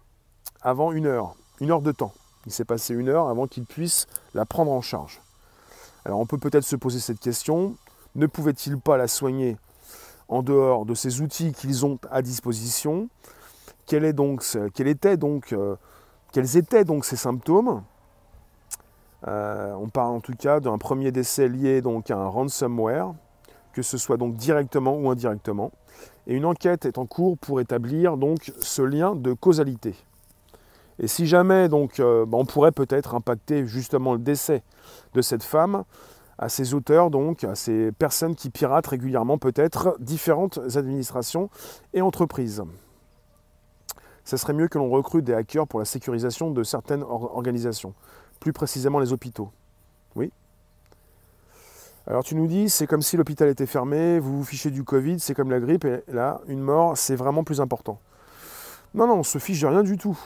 avant 0.62 0.92
une 0.92 1.04
heure, 1.04 1.34
une 1.60 1.70
heure 1.70 1.82
de 1.82 1.92
temps. 1.92 2.14
Il 2.46 2.52
s'est 2.52 2.64
passé 2.64 2.94
une 2.94 3.08
heure 3.08 3.28
avant 3.28 3.46
qu'il 3.46 3.64
puisse 3.64 4.06
la 4.34 4.44
prendre 4.46 4.72
en 4.72 4.80
charge. 4.80 5.20
Alors 6.04 6.18
on 6.18 6.26
peut 6.26 6.38
peut-être 6.38 6.64
se 6.64 6.76
poser 6.76 6.98
cette 6.98 7.20
question, 7.20 7.76
ne 8.14 8.26
pouvait-il 8.26 8.78
pas 8.78 8.96
la 8.96 9.08
soigner 9.08 9.56
en 10.28 10.42
dehors 10.42 10.84
de 10.84 10.94
ces 10.94 11.20
outils 11.20 11.52
qu'ils 11.52 11.86
ont 11.86 11.98
à 12.10 12.22
disposition? 12.22 13.08
Quel 13.86 14.10
donc, 14.12 14.44
était 14.78 15.16
donc, 15.16 15.52
euh, 15.52 15.76
Quels 16.32 16.56
étaient 16.56 16.84
donc 16.84 17.04
ces 17.04 17.16
symptômes? 17.16 17.82
Euh, 19.28 19.74
On 19.74 19.88
parle 19.88 20.14
en 20.14 20.20
tout 20.20 20.34
cas 20.34 20.60
d'un 20.60 20.78
premier 20.78 21.12
décès 21.12 21.48
lié 21.48 21.82
à 21.84 22.14
un 22.14 22.28
ransomware, 22.28 23.14
que 23.72 23.82
ce 23.82 23.98
soit 23.98 24.16
donc 24.16 24.34
directement 24.34 24.96
ou 24.96 25.10
indirectement. 25.10 25.70
Et 26.26 26.34
une 26.34 26.44
enquête 26.44 26.86
est 26.86 26.98
en 26.98 27.06
cours 27.06 27.38
pour 27.38 27.60
établir 27.60 28.16
donc 28.16 28.52
ce 28.60 28.82
lien 28.82 29.14
de 29.14 29.32
causalité. 29.32 29.94
Et 30.98 31.08
si 31.08 31.26
jamais 31.26 31.68
donc, 31.68 32.00
euh, 32.00 32.26
bah, 32.26 32.38
on 32.38 32.44
pourrait 32.44 32.72
peut-être 32.72 33.14
impacter 33.14 33.66
justement 33.66 34.12
le 34.12 34.18
décès 34.18 34.62
de 35.14 35.22
cette 35.22 35.42
femme 35.42 35.84
à 36.38 36.48
ces 36.48 36.74
auteurs, 36.74 37.10
donc 37.10 37.44
à 37.44 37.54
ces 37.54 37.92
personnes 37.92 38.34
qui 38.34 38.50
piratent 38.50 38.86
régulièrement 38.86 39.38
peut-être 39.38 39.96
différentes 40.00 40.58
administrations 40.76 41.50
et 41.94 42.02
entreprises. 42.02 42.62
Ce 44.24 44.36
serait 44.36 44.52
mieux 44.52 44.68
que 44.68 44.78
l'on 44.78 44.90
recrute 44.90 45.24
des 45.24 45.34
hackers 45.34 45.66
pour 45.66 45.78
la 45.78 45.84
sécurisation 45.84 46.50
de 46.50 46.62
certaines 46.62 47.02
organisations, 47.02 47.94
plus 48.40 48.52
précisément 48.52 48.98
les 48.98 49.12
hôpitaux. 49.12 49.50
Oui. 50.16 50.32
Alors 52.06 52.24
tu 52.24 52.34
nous 52.34 52.46
dis, 52.46 52.68
c'est 52.68 52.86
comme 52.86 53.02
si 53.02 53.16
l'hôpital 53.16 53.48
était 53.48 53.66
fermé, 53.66 54.18
vous 54.18 54.38
vous 54.38 54.44
fichez 54.44 54.70
du 54.70 54.84
Covid, 54.84 55.20
c'est 55.20 55.34
comme 55.34 55.50
la 55.50 55.60
grippe, 55.60 55.84
et 55.84 56.02
là, 56.08 56.40
une 56.48 56.60
mort, 56.60 56.96
c'est 56.96 57.16
vraiment 57.16 57.44
plus 57.44 57.60
important. 57.60 58.00
Non, 58.94 59.06
non, 59.06 59.18
on 59.18 59.22
se 59.22 59.38
fiche 59.38 59.60
de 59.60 59.66
rien 59.66 59.82
du 59.82 59.96
tout 59.96 60.18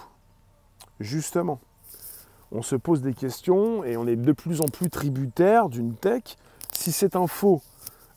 justement. 1.00 1.60
On 2.52 2.62
se 2.62 2.76
pose 2.76 3.02
des 3.02 3.14
questions 3.14 3.84
et 3.84 3.96
on 3.96 4.06
est 4.06 4.16
de 4.16 4.32
plus 4.32 4.60
en 4.60 4.66
plus 4.66 4.88
tributaire 4.88 5.68
d'une 5.68 5.94
tech. 5.94 6.22
Si 6.72 6.92
cette 6.92 7.16
info 7.16 7.60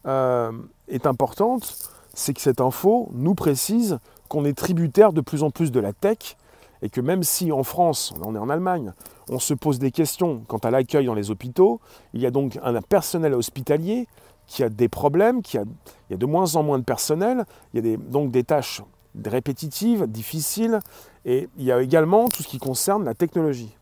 euh, 0.06 0.52
est 0.88 1.06
importante, 1.08 1.92
c'est 2.14 2.34
que 2.34 2.42
cette 2.42 2.62
info 2.62 3.10
nous 3.14 3.36
précise 3.36 4.00
qu'on 4.28 4.46
est 4.46 4.58
tributaire 4.58 5.14
de 5.14 5.22
plus 5.22 5.44
en 5.44 5.50
plus 5.50 5.72
de 5.72 5.80
la 5.80 5.94
tech 5.94 6.38
et 6.82 6.90
que 6.90 7.02
même 7.02 7.24
si 7.24 7.52
en 7.52 7.64
France, 7.64 8.14
on 8.24 8.36
est 8.36 8.40
en 8.40 8.50
Allemagne, 8.50 8.94
on 9.30 9.40
se 9.40 9.54
pose 9.54 9.80
des 9.80 9.92
questions 9.92 10.44
quant 10.48 10.60
à 10.60 10.72
l'accueil 10.72 11.06
dans 11.06 11.14
les 11.14 11.32
hôpitaux, 11.32 11.82
il 12.14 12.22
y 12.22 12.26
a 12.26 12.32
donc 12.32 12.58
un 12.64 12.82
personnel 12.82 13.34
hospitalier 13.34 14.08
qui 14.48 14.64
a 14.64 14.70
des 14.70 14.88
problèmes, 14.88 15.42
qui 15.42 15.58
a, 15.58 15.64
il 16.10 16.12
y 16.12 16.14
a 16.14 16.18
de 16.18 16.26
moins 16.26 16.56
en 16.56 16.64
moins 16.64 16.80
de 16.80 16.84
personnel, 16.84 17.46
il 17.74 17.86
y 17.86 17.94
a 17.94 17.98
donc 17.98 18.32
des 18.32 18.44
tâches 18.44 18.82
répétitives, 19.26 20.08
difficiles, 20.08 20.80
et 21.26 21.50
il 21.58 21.64
y 21.64 21.72
a 21.72 21.82
également 21.82 22.28
tout 22.30 22.44
ce 22.44 22.48
qui 22.48 22.60
concerne 22.60 23.04
la 23.04 23.14
technologie. 23.14 23.76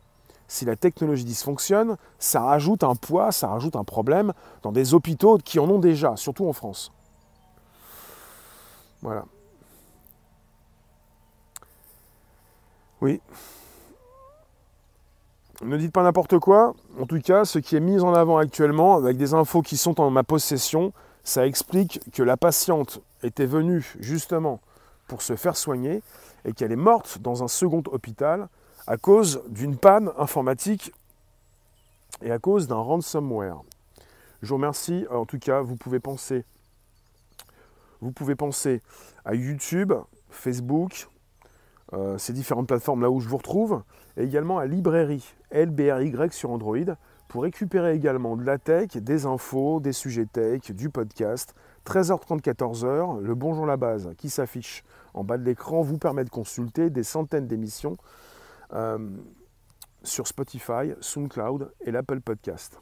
Si 0.47 0.63
la 0.63 0.75
technologie 0.75 1.25
dysfonctionne, 1.25 1.97
ça 2.19 2.41
rajoute 2.41 2.83
un 2.83 2.95
poids, 2.95 3.31
ça 3.31 3.47
rajoute 3.47 3.75
un 3.75 3.83
problème 3.83 4.33
dans 4.63 4.71
des 4.71 4.93
hôpitaux 4.93 5.37
qui 5.37 5.59
en 5.59 5.69
ont 5.69 5.79
déjà, 5.79 6.15
surtout 6.15 6.47
en 6.47 6.53
France. 6.53 6.91
Voilà. 9.01 9.25
Oui. 13.01 13.21
Ne 15.61 15.77
dites 15.77 15.91
pas 15.91 16.03
n'importe 16.03 16.39
quoi. 16.39 16.75
En 16.99 17.05
tout 17.05 17.19
cas, 17.19 17.43
ce 17.43 17.59
qui 17.59 17.75
est 17.75 17.79
mis 17.79 17.99
en 17.99 18.13
avant 18.13 18.37
actuellement, 18.37 18.95
avec 18.95 19.17
des 19.17 19.33
infos 19.33 19.61
qui 19.61 19.75
sont 19.75 19.99
en 19.99 20.09
ma 20.09 20.23
possession, 20.23 20.93
ça 21.23 21.45
explique 21.45 21.99
que 22.13 22.23
la 22.23 22.37
patiente 22.37 23.01
était 23.21 23.45
venue 23.45 23.95
justement 23.99 24.61
pour 25.07 25.21
se 25.21 25.35
faire 25.35 25.55
soigner 25.55 26.01
et 26.45 26.53
qu'elle 26.53 26.71
est 26.71 26.75
morte 26.75 27.19
dans 27.19 27.43
un 27.43 27.47
second 27.47 27.83
hôpital 27.91 28.47
à 28.85 28.97
cause 28.97 29.43
d'une 29.49 29.77
panne 29.77 30.11
informatique 30.17 30.93
et 32.21 32.31
à 32.31 32.39
cause 32.39 32.67
d'un 32.67 32.77
ransomware. 32.77 33.61
Je 34.41 34.49
vous 34.49 34.55
remercie. 34.55 35.05
En 35.09 35.25
tout 35.25 35.39
cas, 35.39 35.61
vous 35.61 35.75
pouvez 35.75 35.99
penser, 35.99 36.45
vous 38.01 38.11
pouvez 38.11 38.35
penser 38.35 38.81
à 39.25 39.33
YouTube, 39.33 39.93
Facebook, 40.29 41.09
euh, 41.93 42.17
ces 42.17 42.33
différentes 42.33 42.67
plateformes 42.67 43.01
là 43.01 43.09
où 43.09 43.19
je 43.19 43.27
vous 43.27 43.37
retrouve, 43.37 43.83
et 44.15 44.23
également 44.23 44.57
à 44.57 44.65
Librairie, 44.65 45.33
LBRY 45.51 46.13
sur 46.31 46.51
Android, 46.51 46.77
pour 47.27 47.43
récupérer 47.43 47.93
également 47.93 48.37
de 48.37 48.43
la 48.43 48.57
tech, 48.57 48.95
des 48.97 49.25
infos, 49.25 49.79
des 49.79 49.93
sujets 49.93 50.25
tech, 50.25 50.71
du 50.71 50.89
podcast. 50.89 51.53
13h30, 51.85 52.41
14h, 52.41 53.21
le 53.21 53.35
Bonjour 53.35 53.65
la 53.65 53.77
base 53.77 54.09
qui 54.17 54.29
s'affiche 54.29 54.83
en 55.13 55.23
bas 55.23 55.37
de 55.37 55.43
l'écran 55.43 55.81
vous 55.81 55.97
permet 55.97 56.23
de 56.23 56.29
consulter 56.29 56.89
des 56.89 57.03
centaines 57.03 57.47
d'émissions 57.47 57.97
euh, 58.73 58.97
sur 60.03 60.27
Spotify, 60.27 60.93
SoundCloud 60.99 61.71
et 61.81 61.91
l'Apple 61.91 62.21
Podcast. 62.21 62.79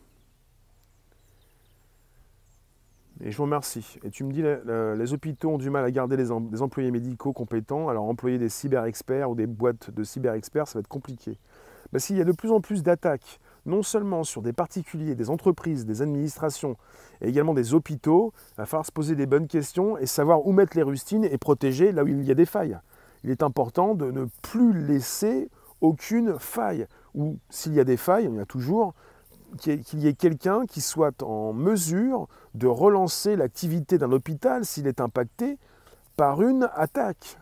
Et 3.22 3.32
je 3.32 3.38
vous 3.38 3.44
remercie. 3.44 3.98
Et 4.04 4.10
tu 4.10 4.26
me 4.26 4.34
dis, 4.34 4.42
les, 4.42 5.14
hôpitaux 5.14 5.52
ont 5.52 5.58
du 5.58 5.70
mal 5.70 5.86
à 5.86 5.92
garder 5.92 6.18
des 6.18 6.32
employés 6.62 6.92
médicaux 6.92 7.32
compétents, 7.32 7.88
alors 7.88 8.06
employer 8.06 8.38
des 8.38 8.50
cyber-experts 8.50 9.30
ou 9.30 9.36
des 9.36 9.48
boîtes 9.48 9.90
de 9.92 10.04
cyber-experts, 10.04 10.68
ça 10.68 10.80
va 10.80 10.80
être 10.82 10.88
compliqué. 10.90 11.38
Mais 11.94 12.00
s'il 12.00 12.18
y 12.18 12.22
a 12.22 12.26
de 12.26 12.34
plus 12.34 12.52
en 12.52 12.60
plus 12.60 12.84
d'attaques, 12.84 13.40
non 13.66 13.84
seulement 13.84 14.24
sur 14.24 14.42
des 14.42 14.54
particuliers, 14.54 15.16
des 15.16 15.30
entreprises, 15.30 15.86
des 15.86 16.02
administrations, 16.02 16.78
et 17.22 17.30
également 17.30 17.54
des 17.54 17.74
hôpitaux, 17.74 18.34
il 18.54 18.58
va 18.58 18.66
falloir 18.66 18.86
se 18.86 18.92
poser 18.92 19.16
des 19.16 19.26
bonnes 19.26 19.48
questions 19.48 19.98
et 19.98 20.06
savoir 20.06 20.46
où 20.46 20.52
mettre 20.52 20.76
les 20.78 20.84
rustines 20.84 21.26
et 21.26 21.38
protéger 21.38 21.92
là 21.92 22.04
où 22.04 22.08
il 22.08 22.24
y 22.24 22.32
a 22.32 22.36
des 22.36 22.46
failles. 22.46 22.78
Il 23.24 23.32
est 23.32 23.44
important 23.44 23.96
de 23.96 24.12
ne 24.12 24.26
plus 24.42 24.74
laisser 24.86 25.50
aucune 25.82 26.38
faille. 26.40 26.88
Ou 27.16 27.38
s'il 27.50 27.74
y 27.74 27.80
a 27.80 27.84
des 27.84 27.98
failles, 27.98 28.28
il 28.30 28.36
y 28.36 28.40
a 28.40 28.46
toujours, 28.46 28.94
qu'il 29.58 30.00
y 30.00 30.08
ait 30.08 30.14
quelqu'un 30.14 30.66
qui 30.66 30.82
soit 30.82 31.24
en 31.24 31.54
mesure 31.54 32.28
de 32.54 32.68
relancer 32.68 33.36
l'activité 33.36 33.98
d'un 33.98 34.12
hôpital 34.12 34.66
s'il 34.66 34.88
est 34.88 35.02
impacté 35.02 35.58
par 36.18 36.42
une 36.42 36.70
attaque. 36.76 37.38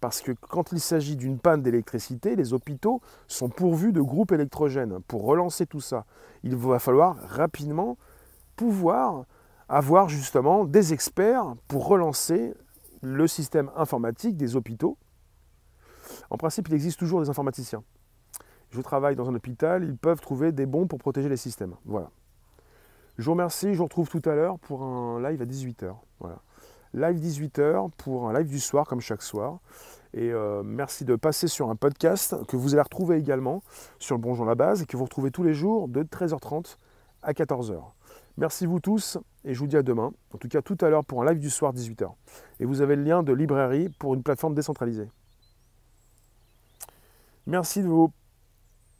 Parce 0.00 0.22
que 0.22 0.32
quand 0.32 0.72
il 0.72 0.80
s'agit 0.80 1.16
d'une 1.16 1.38
panne 1.38 1.62
d'électricité, 1.62 2.34
les 2.34 2.52
hôpitaux 2.54 3.02
sont 3.28 3.50
pourvus 3.50 3.92
de 3.92 4.00
groupes 4.00 4.32
électrogènes. 4.32 5.00
Pour 5.06 5.24
relancer 5.24 5.66
tout 5.66 5.80
ça, 5.80 6.06
il 6.42 6.56
va 6.56 6.78
falloir 6.78 7.16
rapidement 7.16 7.98
pouvoir 8.56 9.26
avoir 9.68 10.08
justement 10.08 10.64
des 10.64 10.92
experts 10.92 11.54
pour 11.68 11.86
relancer 11.86 12.54
le 13.02 13.26
système 13.26 13.70
informatique 13.76 14.36
des 14.36 14.56
hôpitaux. 14.56 14.96
En 16.30 16.36
principe, 16.36 16.68
il 16.68 16.74
existe 16.74 16.98
toujours 16.98 17.20
des 17.20 17.28
informaticiens. 17.28 17.82
Je 18.70 18.80
travaille 18.80 19.16
dans 19.16 19.28
un 19.28 19.34
hôpital, 19.34 19.84
ils 19.84 19.96
peuvent 19.96 20.20
trouver 20.20 20.52
des 20.52 20.66
bons 20.66 20.86
pour 20.86 20.98
protéger 20.98 21.28
les 21.28 21.36
systèmes. 21.36 21.74
Voilà. 21.84 22.10
Je 23.18 23.24
vous 23.24 23.32
remercie, 23.32 23.72
je 23.72 23.78
vous 23.78 23.84
retrouve 23.84 24.08
tout 24.08 24.22
à 24.24 24.34
l'heure 24.34 24.58
pour 24.58 24.82
un 24.82 25.20
live 25.20 25.42
à 25.42 25.44
18h. 25.44 25.94
Voilà. 26.20 26.40
Live 26.92 27.20
18h 27.20 27.90
pour 27.96 28.28
un 28.28 28.38
live 28.38 28.48
du 28.48 28.58
soir 28.58 28.86
comme 28.86 29.00
chaque 29.00 29.22
soir. 29.22 29.58
Et 30.12 30.32
euh, 30.32 30.62
merci 30.64 31.04
de 31.04 31.14
passer 31.14 31.46
sur 31.46 31.70
un 31.70 31.76
podcast 31.76 32.44
que 32.46 32.56
vous 32.56 32.74
allez 32.74 32.82
retrouver 32.82 33.16
également 33.16 33.62
sur 34.00 34.16
le 34.16 34.20
Bonjour 34.20 34.44
la 34.44 34.56
base 34.56 34.82
et 34.82 34.86
que 34.86 34.96
vous 34.96 35.04
retrouvez 35.04 35.30
tous 35.30 35.44
les 35.44 35.54
jours 35.54 35.86
de 35.86 36.02
13h30 36.02 36.76
à 37.22 37.32
14h. 37.32 37.80
Merci 38.36 38.66
vous 38.66 38.80
tous 38.80 39.18
et 39.44 39.54
je 39.54 39.60
vous 39.60 39.66
dis 39.66 39.76
à 39.76 39.82
demain, 39.82 40.12
en 40.34 40.38
tout 40.38 40.48
cas 40.48 40.62
tout 40.62 40.76
à 40.80 40.88
l'heure 40.88 41.04
pour 41.04 41.22
un 41.22 41.26
live 41.26 41.38
du 41.38 41.50
soir 41.50 41.72
18h. 41.72 42.10
Et 42.58 42.64
vous 42.64 42.80
avez 42.80 42.96
le 42.96 43.04
lien 43.04 43.22
de 43.22 43.32
librairie 43.32 43.88
pour 43.98 44.14
une 44.14 44.22
plateforme 44.22 44.54
décentralisée. 44.54 45.08
Merci 47.46 47.82
de 47.82 47.88
vos 47.88 48.10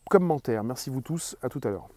commentaires, 0.08 0.62
merci 0.62 0.90
vous 0.90 1.00
tous, 1.00 1.36
à 1.42 1.48
tout 1.48 1.60
à 1.64 1.70
l'heure. 1.70 1.88